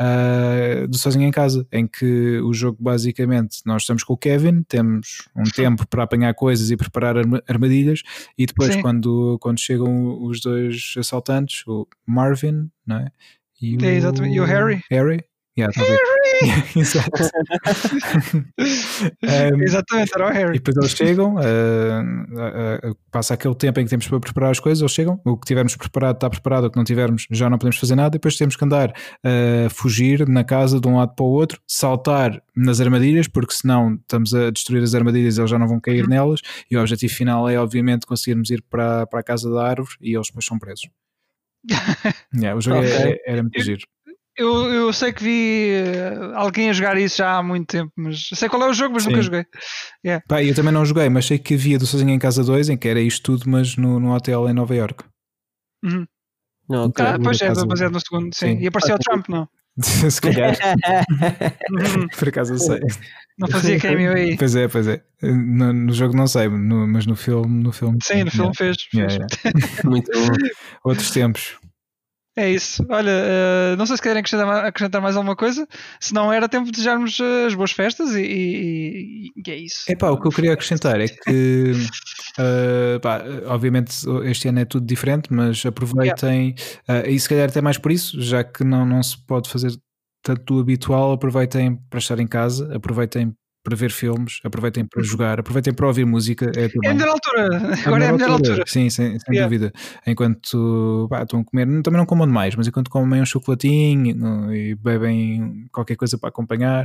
uh, 0.00 0.88
do 0.88 0.98
Sozinho 0.98 1.28
em 1.28 1.30
Casa, 1.30 1.64
em 1.70 1.86
que 1.86 2.40
o 2.40 2.52
jogo 2.52 2.76
basicamente 2.80 3.60
nós 3.64 3.82
estamos 3.82 4.02
com 4.02 4.14
o 4.14 4.18
Kevin, 4.18 4.64
temos 4.64 5.28
um 5.36 5.44
tempo 5.44 5.86
para 5.86 6.02
apanhar 6.02 6.34
coisas 6.34 6.72
e 6.72 6.76
preparar 6.76 7.14
armadilhas, 7.46 8.02
e 8.36 8.46
depois 8.46 8.74
quando, 8.82 9.38
quando 9.40 9.60
chegam 9.60 10.24
os 10.24 10.40
dois 10.40 10.94
assaltantes, 10.98 11.62
o 11.68 11.86
Marvin, 12.04 12.68
não 12.84 12.96
é? 12.96 13.12
E 13.62 13.76
o, 13.76 13.84
é, 13.84 13.94
exatamente. 13.94 14.34
E 14.34 14.40
o 14.40 14.44
Harry. 14.44 14.82
Harry, 14.90 15.24
Yeah, 15.58 15.72
Exato. 16.76 17.10
um, 18.62 19.62
Exatamente, 19.62 20.12
era 20.14 20.28
o 20.28 20.30
Harry. 20.30 20.50
E 20.50 20.60
depois 20.60 20.76
eles 20.76 20.92
chegam, 20.92 21.34
uh, 21.34 21.38
uh, 21.38 22.90
uh, 22.90 22.96
passa 23.10 23.34
aquele 23.34 23.56
tempo 23.56 23.80
em 23.80 23.84
que 23.84 23.90
temos 23.90 24.06
para 24.06 24.20
preparar 24.20 24.52
as 24.52 24.60
coisas, 24.60 24.80
eles 24.80 24.92
chegam, 24.92 25.20
o 25.24 25.36
que 25.36 25.46
tivermos 25.46 25.74
preparado 25.74 26.14
está 26.14 26.30
preparado, 26.30 26.66
o 26.66 26.70
que 26.70 26.76
não 26.76 26.84
tivermos 26.84 27.26
já 27.30 27.50
não 27.50 27.58
podemos 27.58 27.76
fazer 27.76 27.96
nada, 27.96 28.10
e 28.14 28.18
depois 28.18 28.36
temos 28.36 28.54
que 28.54 28.64
andar 28.64 28.92
a 29.24 29.70
fugir 29.70 30.28
na 30.28 30.44
casa 30.44 30.80
de 30.80 30.86
um 30.86 30.96
lado 30.96 31.16
para 31.16 31.24
o 31.24 31.28
outro, 31.28 31.60
saltar 31.66 32.40
nas 32.54 32.80
armadilhas, 32.80 33.26
porque 33.26 33.54
senão 33.54 33.94
estamos 33.94 34.32
a 34.32 34.50
destruir 34.50 34.84
as 34.84 34.94
armadilhas 34.94 35.36
e 35.36 35.40
eles 35.40 35.50
já 35.50 35.58
não 35.58 35.66
vão 35.66 35.80
cair 35.80 36.04
uhum. 36.04 36.10
nelas, 36.10 36.40
e 36.70 36.76
o 36.76 36.80
objetivo 36.80 37.12
final 37.12 37.48
é 37.48 37.58
obviamente 37.58 38.06
conseguirmos 38.06 38.48
ir 38.50 38.62
para, 38.70 39.06
para 39.08 39.20
a 39.20 39.24
casa 39.24 39.50
da 39.50 39.66
árvore 39.66 39.96
e 40.00 40.14
eles 40.14 40.28
depois 40.28 40.44
são 40.44 40.56
presos. 40.56 40.88
yeah, 42.34 42.56
o 42.56 42.60
jogo 42.60 42.76
é, 42.76 42.80
okay. 42.80 43.12
é, 43.12 43.32
era 43.32 43.42
muito 43.42 43.60
giro. 43.60 43.82
Eu, 44.38 44.72
eu 44.72 44.92
sei 44.92 45.12
que 45.12 45.22
vi 45.22 45.72
uh, 45.82 46.36
alguém 46.36 46.70
a 46.70 46.72
jogar 46.72 46.96
isso 46.96 47.16
já 47.16 47.38
há 47.38 47.42
muito 47.42 47.66
tempo, 47.66 47.92
mas 47.96 48.28
sei 48.32 48.48
qual 48.48 48.62
é 48.62 48.70
o 48.70 48.72
jogo, 48.72 48.94
mas 48.94 49.02
Sim. 49.02 49.10
nunca 49.10 49.22
joguei. 49.22 49.44
Yeah. 50.04 50.24
Pá, 50.28 50.44
eu 50.44 50.54
também 50.54 50.72
não 50.72 50.86
joguei, 50.86 51.08
mas 51.08 51.26
sei 51.26 51.38
que 51.38 51.54
havia 51.54 51.76
do 51.76 51.86
Sozinho 51.86 52.10
em 52.10 52.18
Casa 52.20 52.44
2 52.44 52.68
em 52.68 52.76
que 52.76 52.86
era 52.86 53.00
isto 53.00 53.22
tudo, 53.22 53.50
mas 53.50 53.76
no, 53.76 53.98
no 53.98 54.14
hotel 54.14 54.48
em 54.48 54.52
Nova 54.52 54.74
York. 54.76 55.04
Uhum. 55.84 56.06
Não, 56.68 56.84
ah, 56.84 57.18
pois 57.22 57.40
é, 57.40 57.52
baseado 57.52 57.92
no 57.92 58.00
segundo, 58.00 58.32
sim. 58.32 58.56
sim. 58.56 58.62
E 58.62 58.68
apareceu 58.68 58.94
o 58.94 58.98
Trump, 58.98 59.28
não? 59.28 59.48
Se 60.10 60.20
calhar. 60.20 60.56
Uhum. 61.70 62.08
Por 62.16 62.28
acaso 62.28 62.54
eu 62.54 62.58
sei. 62.58 62.80
Não 63.38 63.48
fazia 63.48 63.78
cameo 63.80 64.12
aí. 64.12 64.36
Pois 64.36 64.54
é, 64.54 64.68
pois 64.68 64.86
é. 64.86 65.02
No, 65.22 65.72
no 65.72 65.92
jogo 65.92 66.16
não 66.16 66.26
sei, 66.26 66.48
no, 66.48 66.86
mas 66.86 67.06
no 67.06 67.16
filme, 67.16 67.62
no 67.62 67.72
filme. 67.72 67.98
Sim, 68.02 68.24
no 68.24 68.30
filme 68.30 68.54
fez. 68.54 68.76
fez. 68.82 69.12
Yeah, 69.12 69.26
yeah. 69.44 69.88
Muito 69.88 70.10
bom. 70.12 70.34
Outros 70.84 71.10
tempos. 71.10 71.56
É 72.38 72.48
isso. 72.48 72.86
Olha, 72.88 73.10
uh, 73.10 73.76
não 73.76 73.84
sei 73.84 73.96
se 73.96 74.02
querem 74.02 74.20
acrescentar, 74.20 74.64
acrescentar, 74.64 75.02
mais 75.02 75.16
alguma 75.16 75.34
coisa. 75.34 75.66
Se 75.98 76.14
não, 76.14 76.32
era 76.32 76.48
tempo 76.48 76.66
de 76.66 76.70
desejarmos 76.70 77.18
uh, 77.18 77.46
as 77.48 77.54
boas 77.54 77.72
festas 77.72 78.14
e, 78.14 78.22
e, 78.22 79.30
e, 79.36 79.50
é 79.50 79.56
isso. 79.56 79.90
Epá, 79.90 80.10
o 80.10 80.20
que 80.20 80.28
eu 80.28 80.30
queria 80.30 80.52
acrescentar 80.52 81.00
é 81.00 81.08
que, 81.08 81.72
uh, 82.38 83.00
pá, 83.02 83.24
obviamente, 83.46 83.92
este 84.22 84.46
ano 84.46 84.60
é 84.60 84.64
tudo 84.64 84.86
diferente, 84.86 85.32
mas 85.32 85.66
aproveitem, 85.66 86.54
yeah. 86.88 87.10
e 87.10 87.18
se 87.18 87.28
calhar 87.28 87.48
até 87.48 87.60
mais 87.60 87.76
por 87.76 87.90
isso, 87.90 88.22
já 88.22 88.44
que 88.44 88.62
não, 88.62 88.86
não 88.86 89.02
se 89.02 89.18
pode 89.26 89.50
fazer 89.50 89.72
tanto 90.22 90.54
do 90.54 90.60
habitual, 90.60 91.10
aproveitem 91.10 91.74
para 91.90 91.98
estar 91.98 92.20
em 92.20 92.26
casa, 92.28 92.72
aproveitem 92.72 93.34
para 93.62 93.76
ver 93.76 93.90
filmes, 93.90 94.40
aproveitem 94.44 94.86
para 94.86 95.02
jogar, 95.02 95.40
aproveitem 95.40 95.74
para 95.74 95.86
ouvir 95.86 96.06
música. 96.06 96.50
É, 96.56 96.64
é 96.84 96.90
a 96.90 96.94
melhor 96.94 97.10
altura, 97.10 97.74
agora 97.84 98.04
é 98.04 98.08
a 98.08 98.12
melhor 98.12 98.30
altura. 98.30 98.52
altura. 98.52 98.64
Sim, 98.66 98.88
sem, 98.90 99.18
sem 99.18 99.34
yeah. 99.34 99.44
dúvida. 99.44 99.72
Enquanto 100.06 101.06
pá, 101.10 101.22
estão 101.22 101.40
a 101.40 101.44
comer, 101.44 101.66
também 101.82 101.98
não 101.98 102.06
comam 102.06 102.26
demais, 102.26 102.54
mas 102.54 102.66
enquanto 102.66 102.90
comem 102.90 103.20
um 103.20 103.26
chocolatinho 103.26 104.54
e 104.54 104.74
bebem 104.74 105.68
qualquer 105.72 105.96
coisa 105.96 106.16
para 106.18 106.28
acompanhar, 106.28 106.84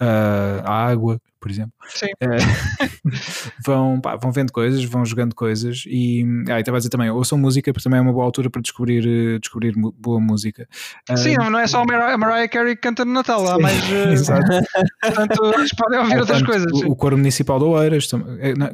uh, 0.00 0.62
a 0.64 0.86
água, 0.86 1.20
por 1.40 1.50
exemplo. 1.50 1.72
Sim. 1.88 2.08
vão, 3.64 4.00
pá, 4.00 4.16
vão 4.16 4.30
vendo 4.30 4.52
coisas, 4.52 4.84
vão 4.84 5.04
jogando 5.04 5.34
coisas 5.34 5.84
e, 5.86 6.24
ah, 6.48 6.58
e 6.58 6.60
estava 6.60 6.76
a 6.76 6.80
dizer 6.80 6.90
também, 6.90 7.10
ouçam 7.10 7.38
música, 7.38 7.72
porque 7.72 7.82
também 7.82 7.98
é 7.98 8.02
uma 8.02 8.12
boa 8.12 8.24
altura 8.24 8.50
para 8.50 8.60
descobrir, 8.60 9.06
eh, 9.06 9.38
descobrir 9.38 9.74
boa 9.74 10.20
música. 10.20 10.68
Sim, 11.16 11.36
uh, 11.38 11.50
não 11.50 11.58
é 11.58 11.66
só 11.66 11.82
a 11.82 12.18
Mariah 12.18 12.48
Carey 12.48 12.76
que 12.76 12.82
canta 12.82 13.04
no 13.04 13.12
Natal, 13.12 13.46
há 13.48 13.58
mais. 13.58 13.82
Eh, 13.90 14.12
Exato. 14.12 14.46
Portanto, 15.00 15.52
podem 15.76 15.98
ouvir 15.98 16.18
outras 16.20 16.42
coisas. 16.42 16.70
O, 16.72 16.90
o 16.90 16.96
Coro 16.96 17.16
Municipal 17.16 17.58
de 17.58 17.64
Oeiras 17.64 18.10
não, 18.12 18.20
é, 18.38 18.54
não, 18.54 18.66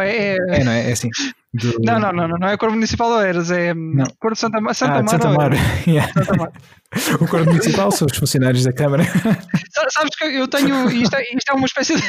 é, 0.00 0.16
é, 0.16 0.36
é, 0.36 0.64
não 0.64 0.72
é, 0.72 0.90
é 0.90 0.92
assim. 0.92 1.08
Do... 1.54 1.72
Não, 1.84 2.00
não, 2.00 2.12
não, 2.12 2.26
não, 2.26 2.48
é 2.48 2.56
Coro 2.56 2.72
Municipal 2.72 3.10
de 3.10 3.18
Oeiras, 3.18 3.48
é 3.52 3.72
não. 3.72 4.06
Coro 4.18 4.34
de 4.34 4.40
Santa, 4.40 4.58
Santa 4.74 4.98
ah, 4.98 5.02
Mar. 5.02 5.08
Santa 5.08 5.30
Mar. 5.30 5.50
Yeah. 5.86 6.12
Santa 6.12 6.36
Mar. 6.36 6.52
o 7.20 7.28
Coro 7.28 7.44
Municipal 7.44 7.92
são 7.92 8.08
os 8.10 8.18
funcionários 8.18 8.64
da 8.64 8.72
Câmara. 8.72 9.04
Sabes 9.92 10.16
que 10.16 10.24
eu 10.24 10.48
tenho. 10.48 10.90
Isto 10.90 11.14
é, 11.14 11.22
isto 11.22 11.48
é 11.48 11.54
uma 11.54 11.66
espécie 11.66 11.94
de. 11.94 12.02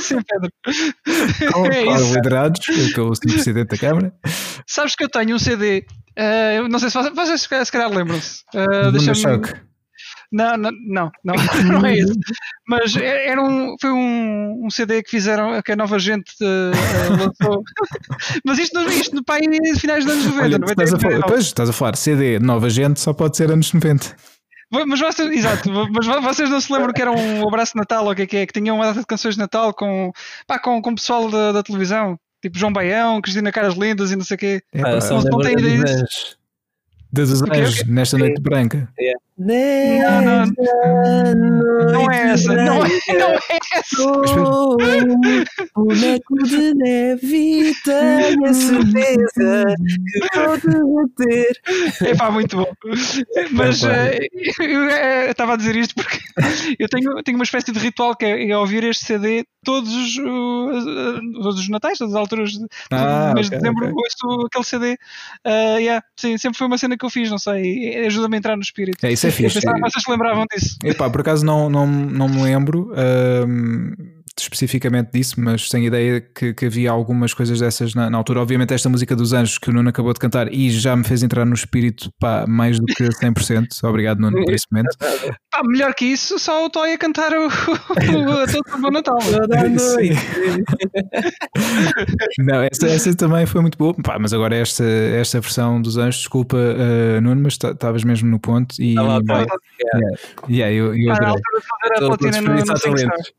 Sim, 0.00 0.16
Pedro. 0.22 0.50
é 1.70 1.94
isso. 1.94 2.14
liderados 2.14 2.60
pelo 2.94 3.14
Sr. 3.14 3.32
Presidente 3.32 3.68
da 3.68 3.76
Câmara. 3.76 4.14
Sabes 4.66 4.94
que 4.96 5.04
eu 5.04 5.10
tenho 5.10 5.36
um 5.36 5.38
CD. 5.38 5.84
Uh, 6.18 6.66
não 6.68 6.78
sei 6.78 6.88
se 6.88 7.10
vocês, 7.10 7.42
se 7.42 7.72
calhar 7.72 7.90
lembram-se. 7.90 8.44
Uh, 8.54 8.90
Deixa-me. 8.92 9.42
Não, 10.34 10.56
não, 10.56 10.72
não, 10.84 11.12
não, 11.22 11.34
não 11.80 11.86
é 11.86 11.96
isso. 11.96 12.12
Mas 12.66 12.96
é, 12.96 13.28
era 13.28 13.40
um, 13.40 13.76
foi 13.80 13.92
um, 13.92 14.66
um 14.66 14.68
CD 14.70 15.00
que 15.00 15.10
fizeram, 15.10 15.62
que 15.62 15.70
a 15.70 15.76
nova 15.76 15.96
gente 15.96 16.32
uh, 16.42 17.10
lançou. 17.10 17.62
Mas 18.44 18.58
isto, 18.58 18.80
isto 18.90 19.14
no 19.14 19.24
pai 19.24 19.42
é 19.44 19.78
finais 19.78 20.04
dos 20.04 20.12
anos 20.12 20.26
90. 20.26 20.42
Olha, 20.42 20.58
90 20.58 20.82
estás, 20.82 20.94
a 20.94 20.98
falar, 20.98 21.26
pois, 21.26 21.44
estás 21.44 21.68
a 21.68 21.72
falar, 21.72 21.96
CD 21.96 22.40
nova 22.40 22.68
gente 22.68 22.98
só 22.98 23.12
pode 23.12 23.36
ser 23.36 23.48
anos 23.48 23.72
90. 23.72 24.16
Mas 24.72 24.98
vocês, 24.98 25.30
exato, 25.30 25.70
mas 25.70 26.06
vocês 26.24 26.50
não 26.50 26.60
se 26.60 26.72
lembram 26.72 26.92
que 26.92 27.00
era 27.00 27.12
um 27.12 27.46
abraço 27.46 27.74
de 27.74 27.78
Natal 27.78 28.04
ou 28.04 28.10
o 28.10 28.14
que 28.16 28.22
é 28.22 28.26
que 28.26 28.36
é? 28.38 28.46
Que 28.46 28.52
tinha 28.52 28.74
uma 28.74 28.86
data 28.86 28.98
de 28.98 29.06
canções 29.06 29.34
de 29.34 29.40
Natal 29.40 29.72
com, 29.72 30.10
pá, 30.48 30.58
com, 30.58 30.82
com 30.82 30.90
o 30.90 30.94
pessoal 30.96 31.30
da, 31.30 31.52
da 31.52 31.62
televisão, 31.62 32.18
tipo 32.42 32.58
João 32.58 32.72
Baião, 32.72 33.20
Cristina 33.20 33.52
Caras 33.52 33.74
Lindas 33.74 34.10
e 34.10 34.16
não 34.16 34.24
sei 34.24 34.34
o 34.34 34.38
quê. 34.38 34.62
É, 34.72 34.82
pá, 34.82 34.98
não, 34.98 35.22
não 35.22 35.38
tem 35.38 35.52
ideia 35.52 35.84
disso. 35.84 36.36
Das 37.12 37.30
anjos, 37.30 37.86
nesta 37.86 38.18
noite 38.18 38.42
branca. 38.42 38.92
Yeah. 38.98 39.20
Não, 39.36 40.22
não, 40.22 40.46
não 41.90 42.12
é 42.12 42.30
essa, 42.30 42.54
não 42.54 42.84
é, 42.86 42.88
não 43.18 43.30
é 43.30 43.58
essa. 43.72 44.04
Boneco 45.74 46.36
de 46.44 46.74
neve, 46.74 47.74
tenho 47.84 48.46
a 48.46 48.54
certeza 48.54 49.74
que 50.06 50.28
pode 50.32 51.14
ter. 51.16 51.60
É 52.02 52.14
pá, 52.14 52.30
muito 52.30 52.58
bom. 52.58 52.72
Mas 53.50 53.82
uh, 53.82 53.88
eu 54.60 55.30
estava 55.32 55.54
a 55.54 55.56
dizer 55.56 55.74
isto 55.74 55.96
porque 55.96 56.18
eu 56.78 56.88
tenho, 56.88 57.20
tenho 57.24 57.36
uma 57.36 57.44
espécie 57.44 57.72
de 57.72 57.78
ritual 57.80 58.14
que 58.14 58.24
é, 58.24 58.50
é 58.50 58.56
ouvir 58.56 58.84
este 58.84 59.04
CD 59.04 59.44
todos 59.64 59.92
os, 59.92 60.14
todos 60.14 61.58
os 61.58 61.68
natais, 61.68 61.98
todas 61.98 62.14
as 62.14 62.20
alturas 62.20 62.52
ah, 62.90 63.32
mês 63.34 63.46
okay, 63.46 63.58
de 63.58 63.62
dezembro, 63.62 63.86
okay. 63.86 63.96
ouço 63.96 64.46
aquele 64.46 64.64
CD. 64.64 64.92
Uh, 65.44 65.78
yeah, 65.78 66.04
sim, 66.16 66.36
sempre 66.38 66.58
foi 66.58 66.66
uma 66.66 66.78
cena 66.78 66.96
que 66.96 67.04
eu 67.04 67.10
fiz, 67.10 67.30
não 67.30 67.38
sei, 67.38 68.04
ajuda-me 68.06 68.36
a 68.36 68.38
entrar 68.38 68.56
no 68.56 68.62
espírito. 68.62 69.04
É, 69.04 69.12
isso 69.12 69.23
é 69.26 69.30
fixe. 69.32 69.54
Pensava 69.54 69.76
que 69.76 69.90
vocês 69.90 70.04
se 70.04 70.10
lembravam 70.10 70.44
disso. 70.52 70.76
Epá, 70.84 71.10
por 71.10 71.20
acaso 71.20 71.44
não, 71.44 71.68
não, 71.68 71.86
não 71.86 72.28
me 72.28 72.42
lembro. 72.42 72.92
Um 73.46 74.13
especificamente 74.38 75.10
disso, 75.12 75.40
mas 75.40 75.68
tenho 75.68 75.84
ideia 75.84 76.20
que, 76.20 76.52
que 76.52 76.66
havia 76.66 76.90
algumas 76.90 77.32
coisas 77.32 77.60
dessas 77.60 77.94
na, 77.94 78.10
na, 78.10 78.18
altura. 78.18 78.40
Obviamente, 78.40 78.74
esta 78.74 78.88
música 78.88 79.14
dos 79.14 79.32
Anjos 79.32 79.58
que 79.58 79.70
o 79.70 79.72
Nuno 79.72 79.88
acabou 79.88 80.12
de 80.12 80.18
cantar 80.18 80.52
e 80.52 80.70
já 80.70 80.96
me 80.96 81.04
fez 81.04 81.22
entrar 81.22 81.44
no 81.44 81.54
espírito 81.54 82.10
pá, 82.18 82.44
mais 82.48 82.78
do 82.78 82.86
que 82.86 83.04
100%. 83.04 83.66
Obrigado, 83.84 84.18
Nuno, 84.20 84.44
por 84.44 84.52
esse 84.52 84.66
momento. 84.70 84.96
Pá, 85.54 85.60
melhor 85.64 85.94
que 85.94 86.04
isso, 86.04 86.36
só 86.36 86.66
o 86.66 86.70
Toy 86.70 86.94
a 86.94 86.98
cantar 86.98 87.32
o, 87.32 87.46
o, 87.46 87.50
todo 88.50 88.74
o 88.74 88.80
Bom 88.80 88.90
Natal. 88.90 89.18
Não, 92.40 92.62
essa, 92.62 92.88
essa 92.88 93.14
também 93.14 93.46
foi 93.46 93.60
muito 93.60 93.78
boa, 93.78 93.94
pá, 93.94 94.18
mas 94.18 94.32
agora 94.32 94.56
esta, 94.56 94.82
esta 94.82 95.40
versão 95.40 95.80
dos 95.80 95.96
Anjos, 95.96 96.22
desculpa, 96.22 96.56
uh, 96.56 97.20
Nuno, 97.20 97.42
mas 97.42 97.52
estavas 97.52 98.02
mesmo 98.02 98.28
no 98.28 98.40
ponto. 98.40 98.74
E, 98.80 98.96
ah, 98.98 99.20
yeah, 99.30 99.48
yeah, 100.48 100.68
yeah, 100.68 100.72
eu, 100.72 100.96
eu 100.96 101.12
adorei. 101.12 101.34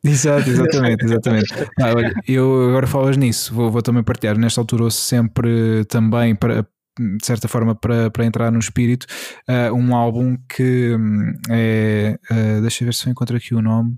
Exato, 0.06 0.50
exatamente 0.50 0.75
exatamente, 0.76 1.04
exatamente. 1.06 1.54
Ah, 1.80 1.94
olha, 1.96 2.14
eu 2.28 2.70
agora 2.70 2.88
falas 2.88 3.18
nisso, 3.18 3.54
vou, 3.54 3.72
vou 3.72 3.82
também 3.82 4.04
partilhar. 4.04 4.38
Nesta 4.38 4.62
altura 4.62 4.84
ouço 4.84 5.02
sempre 5.02 5.86
também 5.86 6.36
para 6.36 6.68
de 6.98 7.26
certa 7.26 7.48
forma 7.50 7.76
para, 7.76 8.10
para 8.10 8.26
entrar 8.26 8.50
no 8.52 8.60
espírito 8.60 9.06
uh, 9.50 9.74
um 9.74 9.94
álbum 9.94 10.38
que 10.48 10.96
hum, 10.96 11.34
é 11.50 12.18
uh, 12.32 12.62
deixa 12.62 12.84
eu 12.84 12.86
ver 12.86 12.94
se 12.94 13.06
eu 13.06 13.12
encontro 13.12 13.36
aqui 13.36 13.54
o 13.54 13.62
nome 13.62 13.98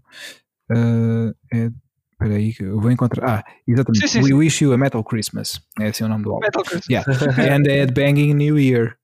uh, 0.71 1.31
é 1.53 1.69
Espera 2.19 2.33
aí, 2.33 2.51
eu 2.59 2.81
vou 2.81 2.89
encontrar. 2.89 3.29
Ah, 3.29 3.43
exatamente. 3.67 4.07
Sim, 4.07 4.23
sim, 4.23 4.33
We 4.33 4.33
Wish 4.33 4.63
You 4.63 4.73
a 4.73 4.77
Metal 4.77 5.03
Christmas. 5.03 5.61
É 5.79 5.89
assim 5.89 6.03
o 6.03 6.07
nome 6.07 6.23
do 6.23 6.31
álbum. 6.31 6.45
Metal 6.45 6.63
Christmas. 6.63 6.89
Yeah. 6.89 7.55
And 7.55 7.83
a 7.83 7.91
Banging 7.91 8.33
New 8.33 8.57
Year. 8.57 8.97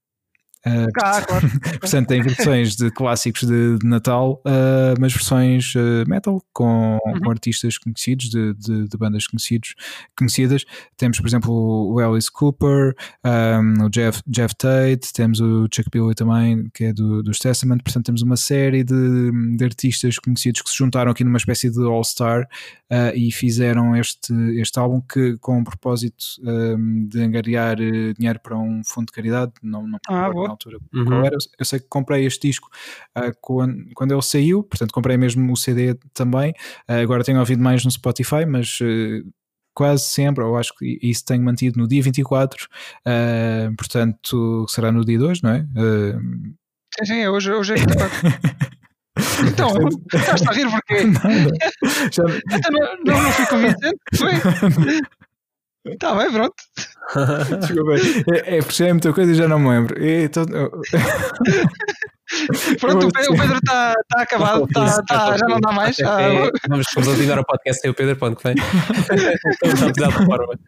Uh, 0.66 0.88
ah, 1.04 1.22
claro. 1.22 1.48
portanto, 1.82 2.08
tem 2.08 2.22
versões 2.22 2.78
de 2.78 2.90
clássicos 2.90 3.44
de, 3.44 3.78
de 3.80 3.86
Natal, 3.86 4.42
uh, 4.46 4.96
mas 4.98 5.12
versões 5.12 5.76
uh, 5.76 6.08
metal 6.08 6.42
com, 6.54 6.98
uhum. 7.06 7.20
com, 7.20 7.30
artistas 7.30 7.78
conhecidos, 7.78 8.30
de, 8.30 8.54
de, 8.54 8.88
de, 8.88 8.98
bandas 8.98 9.28
conhecidos, 9.28 9.76
conhecidas. 10.18 10.64
Temos, 10.96 11.20
por 11.20 11.28
exemplo, 11.28 11.54
o 11.54 12.00
Alice 12.00 12.32
Cooper, 12.32 12.96
um, 13.26 13.86
o 13.86 13.90
Jeff, 13.90 14.22
Jeff 14.26 14.56
Tate, 14.56 15.12
temos 15.12 15.42
o 15.42 15.68
Chuck 15.74 15.90
Billy 15.92 16.16
também, 16.16 16.70
que 16.74 16.86
é 16.86 16.94
do, 16.94 17.22
dos 17.22 17.40
Testament. 17.40 17.80
Portanto, 17.84 18.06
temos 18.06 18.22
uma 18.22 18.38
série 18.38 18.86
de, 18.86 19.32
de 19.58 19.66
artistas 19.66 20.18
conhecidos 20.18 20.62
que 20.62 20.70
se 20.70 20.78
juntaram 20.78 21.12
aqui 21.12 21.26
numa 21.26 21.38
espécie 21.38 21.70
de 21.70 21.84
All-Star 21.84 22.48
e 23.16 23.32
fizeram 23.32 23.96
este, 23.96 24.32
este 24.62 24.80
álbum 24.80 25.02
que, 25.02 25.36
com 25.40 25.60
o 25.60 25.64
propósito 25.64 26.24
um, 26.44 27.08
de 27.08 27.22
angariar 27.22 27.76
dinheiro 28.16 28.40
para 28.40 28.56
um 28.56 28.82
fundo 28.86 29.08
de 29.08 29.12
caridade. 29.14 29.52
Não, 29.64 29.88
não 29.88 30.00
ah, 30.08 30.30
altura 30.54 30.78
uhum. 30.94 31.06
qual 31.06 31.26
era. 31.26 31.38
Eu 31.60 31.66
sei 31.66 31.80
que 31.80 31.88
comprei 31.88 32.26
este 32.26 32.48
disco 32.48 32.70
uh, 33.18 33.32
quando, 33.42 33.86
quando 33.94 34.12
ele 34.14 34.22
saiu, 34.22 34.64
portanto 34.64 34.92
comprei 34.92 35.18
mesmo 35.18 35.52
o 35.52 35.58
CD 35.58 35.96
também. 36.14 36.52
Uh, 36.90 37.02
agora 37.02 37.24
tenho 37.24 37.40
ouvido 37.40 37.62
mais 37.62 37.84
no 37.84 37.92
Spotify, 37.92 38.46
mas 38.48 38.80
uh, 38.82 39.28
quase 39.74 40.04
sempre, 40.06 40.44
eu 40.44 40.56
acho 40.56 40.74
que 40.76 41.00
isso 41.02 41.26
tenho 41.26 41.44
mantido 41.44 41.80
no 41.80 41.88
dia 41.88 42.02
24, 42.02 42.68
portanto 43.76 44.68
será 44.70 44.92
no 44.92 45.04
dia 45.04 45.18
2, 45.18 45.42
não 45.42 45.50
é? 45.50 45.66
Sim, 47.00 47.06
sim, 47.06 47.20
é 47.22 47.30
hoje, 47.30 47.52
hoje 47.52 47.74
é 47.74 47.78
24. 47.78 48.10
Então, 49.48 49.70
estás 50.12 50.42
a 50.48 50.52
rir 50.54 50.70
porquê? 50.70 51.04
Já... 52.12 52.24
Então, 52.52 52.72
não, 52.72 52.98
não, 53.06 53.24
não 53.24 53.32
fui 53.32 53.46
convincente? 53.46 53.98
Foi? 54.16 54.32
Está 55.86 56.16
bem, 56.16 56.32
pronto. 56.32 56.56
Desculpa, 57.60 57.94
é, 58.34 58.58
é 58.58 58.88
é 58.90 58.94
muita 58.94 59.14
coisa 59.14 59.32
e 59.32 59.36
já 59.36 59.48
não 59.48 59.60
me 59.60 59.70
lembro. 59.70 60.02
E, 60.02 60.24
então, 60.24 60.46
Pronto, 62.80 63.08
o 63.08 63.12
Pedro 63.12 63.58
está 63.58 63.94
tá 64.10 64.22
acabado, 64.22 64.68
tá, 64.68 65.02
tá, 65.04 65.38
já 65.38 65.46
não 65.48 65.60
dá 65.60 65.72
mais. 65.72 66.00
Ah, 66.00 66.22
é, 66.22 66.52
vamos 66.70 66.88
continuar 66.88 67.40
o 67.40 67.46
podcast 67.46 67.82
sem 67.82 67.92
o 67.92 67.94
Pedro, 67.94 68.16
ponto 68.16 68.38
que 68.38 68.44
vem. 68.44 68.56
Estamos 69.52 70.02
a 70.02 70.10
de 70.10 70.26
forma. 70.26 70.60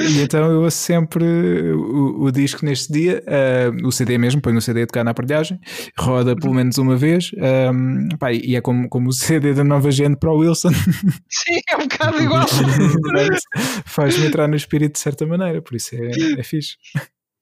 E 0.00 0.20
então 0.22 0.50
eu 0.50 0.62
ouço 0.62 0.76
sempre 0.76 1.24
o, 1.24 2.24
o 2.24 2.30
disco 2.30 2.64
neste 2.64 2.92
dia, 2.92 3.22
uh, 3.26 3.86
o 3.86 3.92
CD 3.92 4.16
mesmo, 4.16 4.40
ponho 4.40 4.58
o 4.58 4.62
CD 4.62 4.82
a 4.82 4.86
tocar 4.86 5.04
na 5.04 5.10
aparelhagem, 5.10 5.60
roda 5.98 6.36
pelo 6.36 6.54
menos 6.54 6.78
uma 6.78 6.96
vez, 6.96 7.32
um, 7.72 8.08
pá, 8.18 8.32
e 8.32 8.54
é 8.54 8.60
como, 8.60 8.88
como 8.88 9.08
o 9.08 9.12
CD 9.12 9.54
da 9.54 9.64
nova 9.64 9.90
gente 9.90 10.16
para 10.16 10.30
o 10.30 10.38
Wilson. 10.38 10.70
Sim, 11.28 11.60
é 11.68 11.76
um 11.76 11.88
bocado 11.88 12.22
igual. 12.22 12.46
Faz-me 13.84 14.26
entrar 14.26 14.48
no 14.48 14.56
espírito 14.56 14.92
de 14.92 15.00
certa 15.00 15.26
maneira, 15.26 15.60
por 15.60 15.74
isso 15.74 15.94
é, 15.94 16.40
é 16.40 16.42
fixe. 16.42 16.76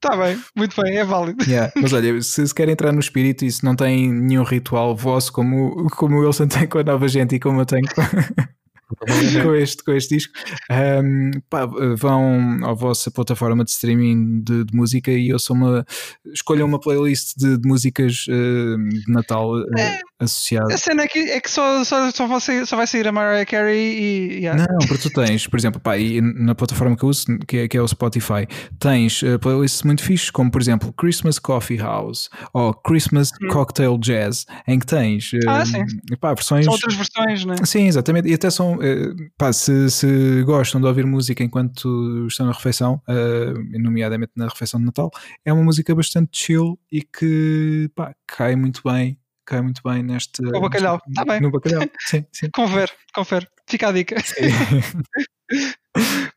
Está 0.04 0.18
bem, 0.18 0.38
muito 0.54 0.82
bem, 0.82 0.98
é 0.98 1.04
válido. 1.04 1.42
Yeah, 1.48 1.72
mas 1.74 1.94
olha, 1.94 2.20
se, 2.20 2.46
se 2.46 2.54
quer 2.54 2.68
entrar 2.68 2.92
no 2.92 3.00
espírito 3.00 3.42
e 3.42 3.50
se 3.50 3.64
não 3.64 3.74
tem 3.74 4.12
nenhum 4.12 4.42
ritual 4.42 4.94
vosso 4.94 5.32
como, 5.32 5.88
como 5.96 6.16
o 6.16 6.20
Wilson 6.20 6.46
tem 6.46 6.68
com 6.68 6.76
a 6.76 6.82
nova 6.84 7.08
gente 7.08 7.36
e 7.36 7.40
como 7.40 7.62
eu 7.62 7.64
tenho 7.64 7.86
com, 8.88 9.42
com, 9.42 9.54
este, 9.54 9.84
com 9.84 9.92
este 9.92 10.14
disco. 10.14 10.32
Um, 10.70 11.30
pá, 11.48 11.66
vão 11.96 12.60
à 12.64 12.72
vossa 12.72 13.10
plataforma 13.10 13.64
de 13.64 13.70
streaming 13.70 14.42
de, 14.42 14.64
de 14.64 14.76
música 14.76 15.10
e 15.10 15.28
eu 15.28 15.38
sou 15.38 15.56
uma. 15.56 15.84
Escolham 16.32 16.66
uma 16.66 16.80
playlist 16.80 17.34
de, 17.36 17.58
de 17.58 17.68
músicas 17.68 18.26
uh, 18.28 18.78
de 18.78 19.04
Natal 19.08 19.54
uh, 19.54 19.78
é, 19.78 20.00
associada. 20.20 20.72
A 20.72 20.78
cena 20.78 21.02
é 21.02 21.08
que, 21.08 21.18
é 21.18 21.40
que 21.40 21.50
só, 21.50 21.84
só, 21.84 22.10
só, 22.10 22.26
vai 22.26 22.40
sair, 22.40 22.66
só 22.66 22.76
vai 22.76 22.86
sair 22.86 23.06
a 23.08 23.12
Mariah 23.12 23.46
Carey 23.46 23.78
e. 23.78 24.38
Yeah. 24.38 24.66
Não, 24.68 24.86
porque 24.86 25.08
tu 25.08 25.10
tens, 25.10 25.46
por 25.46 25.58
exemplo, 25.58 25.80
pá, 25.80 25.98
e 25.98 26.20
na 26.20 26.54
plataforma 26.54 26.96
que 26.96 27.04
eu 27.04 27.08
uso, 27.08 27.26
que 27.46 27.58
é, 27.58 27.68
que 27.68 27.76
é 27.76 27.82
o 27.82 27.88
Spotify, 27.88 28.46
tens 28.78 29.22
uh, 29.22 29.38
playlists 29.38 29.82
muito 29.82 30.02
fixes, 30.02 30.30
como 30.30 30.50
por 30.50 30.60
exemplo 30.60 30.92
Christmas 30.92 31.38
Coffee 31.38 31.78
House 31.78 32.28
ou 32.52 32.72
Christmas 32.74 33.30
hum. 33.42 33.48
Cocktail 33.48 33.98
Jazz, 33.98 34.46
em 34.66 34.78
que 34.78 34.86
tens 34.86 35.30
ah, 35.46 35.64
sim. 35.64 35.84
Pá, 36.20 36.34
versões. 36.34 36.64
São 36.64 36.74
outras 36.74 36.94
versões, 36.94 37.44
né? 37.44 37.56
Sim, 37.64 37.86
exatamente. 37.86 38.28
E 38.28 38.34
até 38.34 38.50
são, 38.50 38.73
uh, 38.76 39.30
pá, 39.36 39.52
se, 39.52 39.90
se 39.90 40.42
gostam 40.42 40.80
de 40.80 40.86
ouvir 40.86 41.06
música 41.06 41.42
enquanto 41.42 42.26
estão 42.28 42.46
na 42.46 42.52
refeição, 42.52 43.00
uh, 43.08 43.78
nomeadamente 43.80 44.32
na 44.36 44.48
refeição 44.48 44.80
de 44.80 44.86
Natal, 44.86 45.10
é 45.44 45.52
uma 45.52 45.62
música 45.62 45.94
bastante 45.94 46.38
chill 46.38 46.78
e 46.90 47.02
que 47.02 47.90
pá, 47.94 48.14
cai 48.26 48.56
muito 48.56 48.82
bem 48.84 49.18
cai 49.44 49.60
muito 49.60 49.82
bem 49.84 50.02
neste. 50.02 50.42
O 50.42 50.60
bacalhau, 50.60 51.00
está 51.08 51.24
bem. 51.24 51.40
No 51.40 51.50
bacalhau, 51.50 51.82
sim, 52.00 52.24
sim. 52.32 52.48
Confere, 52.56 52.90
confere. 53.14 53.46
Fica 53.68 53.88
a 53.88 53.92
dica. 53.92 54.16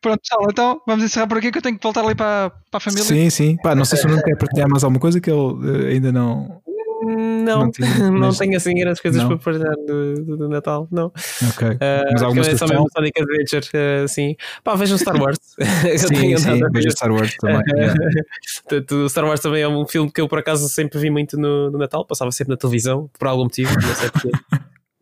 Pronto, 0.01 0.22
pessoal, 0.22 0.48
então 0.51 0.82
vamos 0.86 1.06
encerrar 1.06 1.27
por 1.27 1.38
aqui 1.38 1.51
que 1.51 1.58
eu 1.58 1.62
tenho 1.62 1.77
que 1.77 1.84
voltar 1.84 2.03
ali 2.03 2.13
para, 2.13 2.51
para 2.70 2.77
a 2.77 2.79
família. 2.79 3.03
Sim, 3.03 3.29
sim. 3.29 3.58
Pá, 3.58 3.74
não 3.74 3.86
sei 3.86 3.98
se 3.98 4.06
o 4.06 4.10
Nuno 4.10 4.22
quer 4.22 4.38
partilhar 4.38 4.70
mais 4.70 4.84
alguma 4.84 5.00
coisa 5.00 5.20
que 5.20 5.29
ele 5.29 5.39
uh, 5.39 5.88
ainda 5.88 6.12
não. 6.12 6.62
Não, 7.01 7.63
não, 7.66 7.72
tinha, 7.72 7.88
não 8.12 8.27
mas... 8.27 8.38
tenho 8.38 8.58
assim 8.58 8.74
grandes 8.74 9.01
coisas 9.01 9.22
não. 9.22 9.30
para 9.30 9.38
partilhar 9.38 9.75
do, 9.75 10.24
do, 10.24 10.38
do, 10.38 10.50
Natal, 10.50 10.88
não. 10.92 11.08
Ok. 11.50 11.68
Uh, 11.68 11.80
mas 12.12 12.22
alguma 12.24 12.46
é 12.46 12.58
só 12.58 12.68
mesmo 12.68 12.88
Sonic 12.92 13.22
Adventure, 13.22 13.68
uh, 13.68 14.08
sim. 14.08 14.36
Pá, 14.63 14.75
vejam 14.75 14.98
Star 14.98 15.22
Wars. 15.22 15.38
sim, 15.98 16.38
sim, 16.38 16.60
vejam 16.72 16.92
Star 16.92 17.12
Wars 17.12 17.36
também. 17.39 17.62
yeah. 17.75 19.10
Star 19.10 19.25
Wars 19.25 19.39
também 19.39 19.62
é 19.62 19.68
um 19.68 19.86
filme 19.86 20.12
que 20.12 20.22
eu 20.22 20.27
por 20.27 20.39
acaso 20.39 20.68
sempre 20.70 21.00
vi 21.00 21.10
muito 21.10 21.38
no, 21.38 21.70
no 21.70 21.77
Natal, 21.77 22.06
passava 22.06 22.32
sempre 22.32 22.51
na 22.51 22.58
televisão, 22.58 23.10
por 23.18 23.27
algum 23.27 23.44
motivo, 23.44 23.74
não 23.74 23.96
sei 23.96 24.10
porquê. 24.10 24.32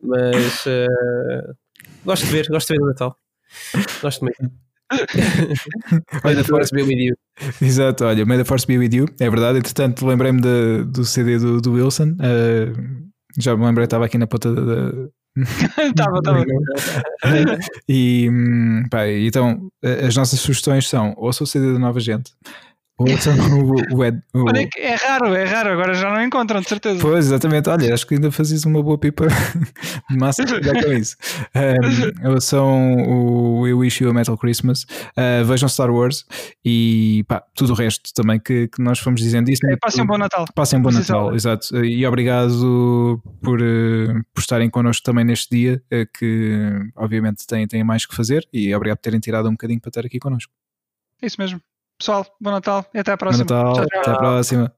mas 0.02 0.66
uh, 0.66 1.54
gosto 2.04 2.26
de 2.26 2.32
ver, 2.32 2.48
gosto 2.48 2.68
de 2.68 2.74
ver 2.74 2.80
no 2.80 2.88
Natal. 2.88 3.16
Gosto 4.02 4.24
muito. 4.24 4.65
May 6.24 6.34
the 6.34 6.44
Force 6.44 6.70
be 6.74 6.82
with 6.82 6.98
you. 6.98 7.16
Exato, 7.60 8.04
olha, 8.04 8.24
May 8.24 8.38
the 8.38 8.44
Force 8.44 8.66
be 8.66 8.78
with 8.78 8.94
you, 8.94 9.06
é 9.18 9.28
verdade. 9.28 9.58
Entretanto, 9.58 10.06
lembrei-me 10.06 10.40
do 10.84 11.04
CD 11.04 11.38
do, 11.38 11.60
do 11.60 11.72
Wilson. 11.72 12.16
Uh, 12.20 13.06
já 13.38 13.56
me 13.56 13.64
lembrei, 13.64 13.84
estava 13.84 14.06
aqui 14.06 14.16
na 14.16 14.26
ponta 14.26 14.52
da. 14.52 14.92
Estava, 15.36 16.18
estava. 16.18 16.44
e 17.88 18.28
hum, 18.30 18.84
pá, 18.90 19.08
então, 19.08 19.68
as 20.06 20.16
nossas 20.16 20.40
sugestões 20.40 20.88
são: 20.88 21.14
ouça 21.16 21.44
o 21.44 21.46
CD 21.46 21.72
da 21.72 21.78
Nova 21.78 22.00
Gente, 22.00 22.32
o, 22.98 23.04
o, 23.04 23.98
o, 23.98 24.04
é 24.04 24.94
raro, 24.94 25.34
é 25.34 25.44
raro, 25.44 25.70
agora 25.70 25.92
já 25.92 26.10
não 26.10 26.22
encontram, 26.22 26.62
de 26.62 26.68
certeza. 26.68 26.98
Pois, 26.98 27.26
exatamente. 27.26 27.68
Olha, 27.68 27.92
acho 27.92 28.06
que 28.06 28.14
ainda 28.14 28.32
fazias 28.32 28.64
uma 28.64 28.82
boa 28.82 28.96
pipa 28.96 29.26
de 30.08 30.16
massa 30.16 30.42
com 30.46 30.92
isso. 30.92 31.14
Um, 31.54 32.40
são 32.40 32.94
o 33.06 33.66
Eu 33.66 33.78
Wish 33.78 34.02
You 34.02 34.08
a 34.08 34.14
Metal 34.14 34.36
Christmas. 34.38 34.84
Uh, 34.84 35.44
vejam 35.44 35.68
Star 35.68 35.90
Wars 35.90 36.24
e 36.64 37.22
pá, 37.28 37.44
tudo 37.54 37.74
o 37.74 37.76
resto 37.76 38.14
também 38.14 38.40
que, 38.40 38.68
que 38.68 38.80
nós 38.80 38.98
fomos 38.98 39.20
dizendo. 39.20 39.50
Isso, 39.50 39.66
é, 39.66 39.76
passem 39.76 40.02
um 40.02 40.06
bom 40.06 40.16
Natal. 40.16 40.46
Passem 40.54 40.78
um 40.78 40.82
bom 40.82 40.90
Natal, 40.90 41.34
exato. 41.34 41.84
E 41.84 42.06
obrigado 42.06 43.20
por, 43.42 43.60
uh, 43.60 44.24
por 44.32 44.40
estarem 44.40 44.70
connosco 44.70 45.02
também 45.02 45.24
neste 45.26 45.54
dia, 45.54 45.82
uh, 45.92 46.18
que 46.18 46.70
obviamente 46.96 47.46
têm, 47.46 47.66
têm 47.66 47.84
mais 47.84 48.06
que 48.06 48.16
fazer. 48.16 48.48
E 48.50 48.74
obrigado 48.74 48.96
por 48.96 49.02
terem 49.02 49.20
tirado 49.20 49.50
um 49.50 49.52
bocadinho 49.52 49.82
para 49.82 49.90
estar 49.90 50.06
aqui 50.06 50.18
connosco. 50.18 50.50
Isso 51.22 51.36
mesmo. 51.38 51.60
Pessoal, 51.98 52.26
bom 52.40 52.50
Natal 52.50 52.84
e 52.94 52.98
até 52.98 53.12
à 53.12 53.16
próxima. 53.16 53.44
Bom 53.44 53.54
Natal, 53.54 53.74
tchau, 53.74 53.86
tchau. 53.86 54.00
até 54.00 54.10
à 54.10 54.16
próxima. 54.16 54.72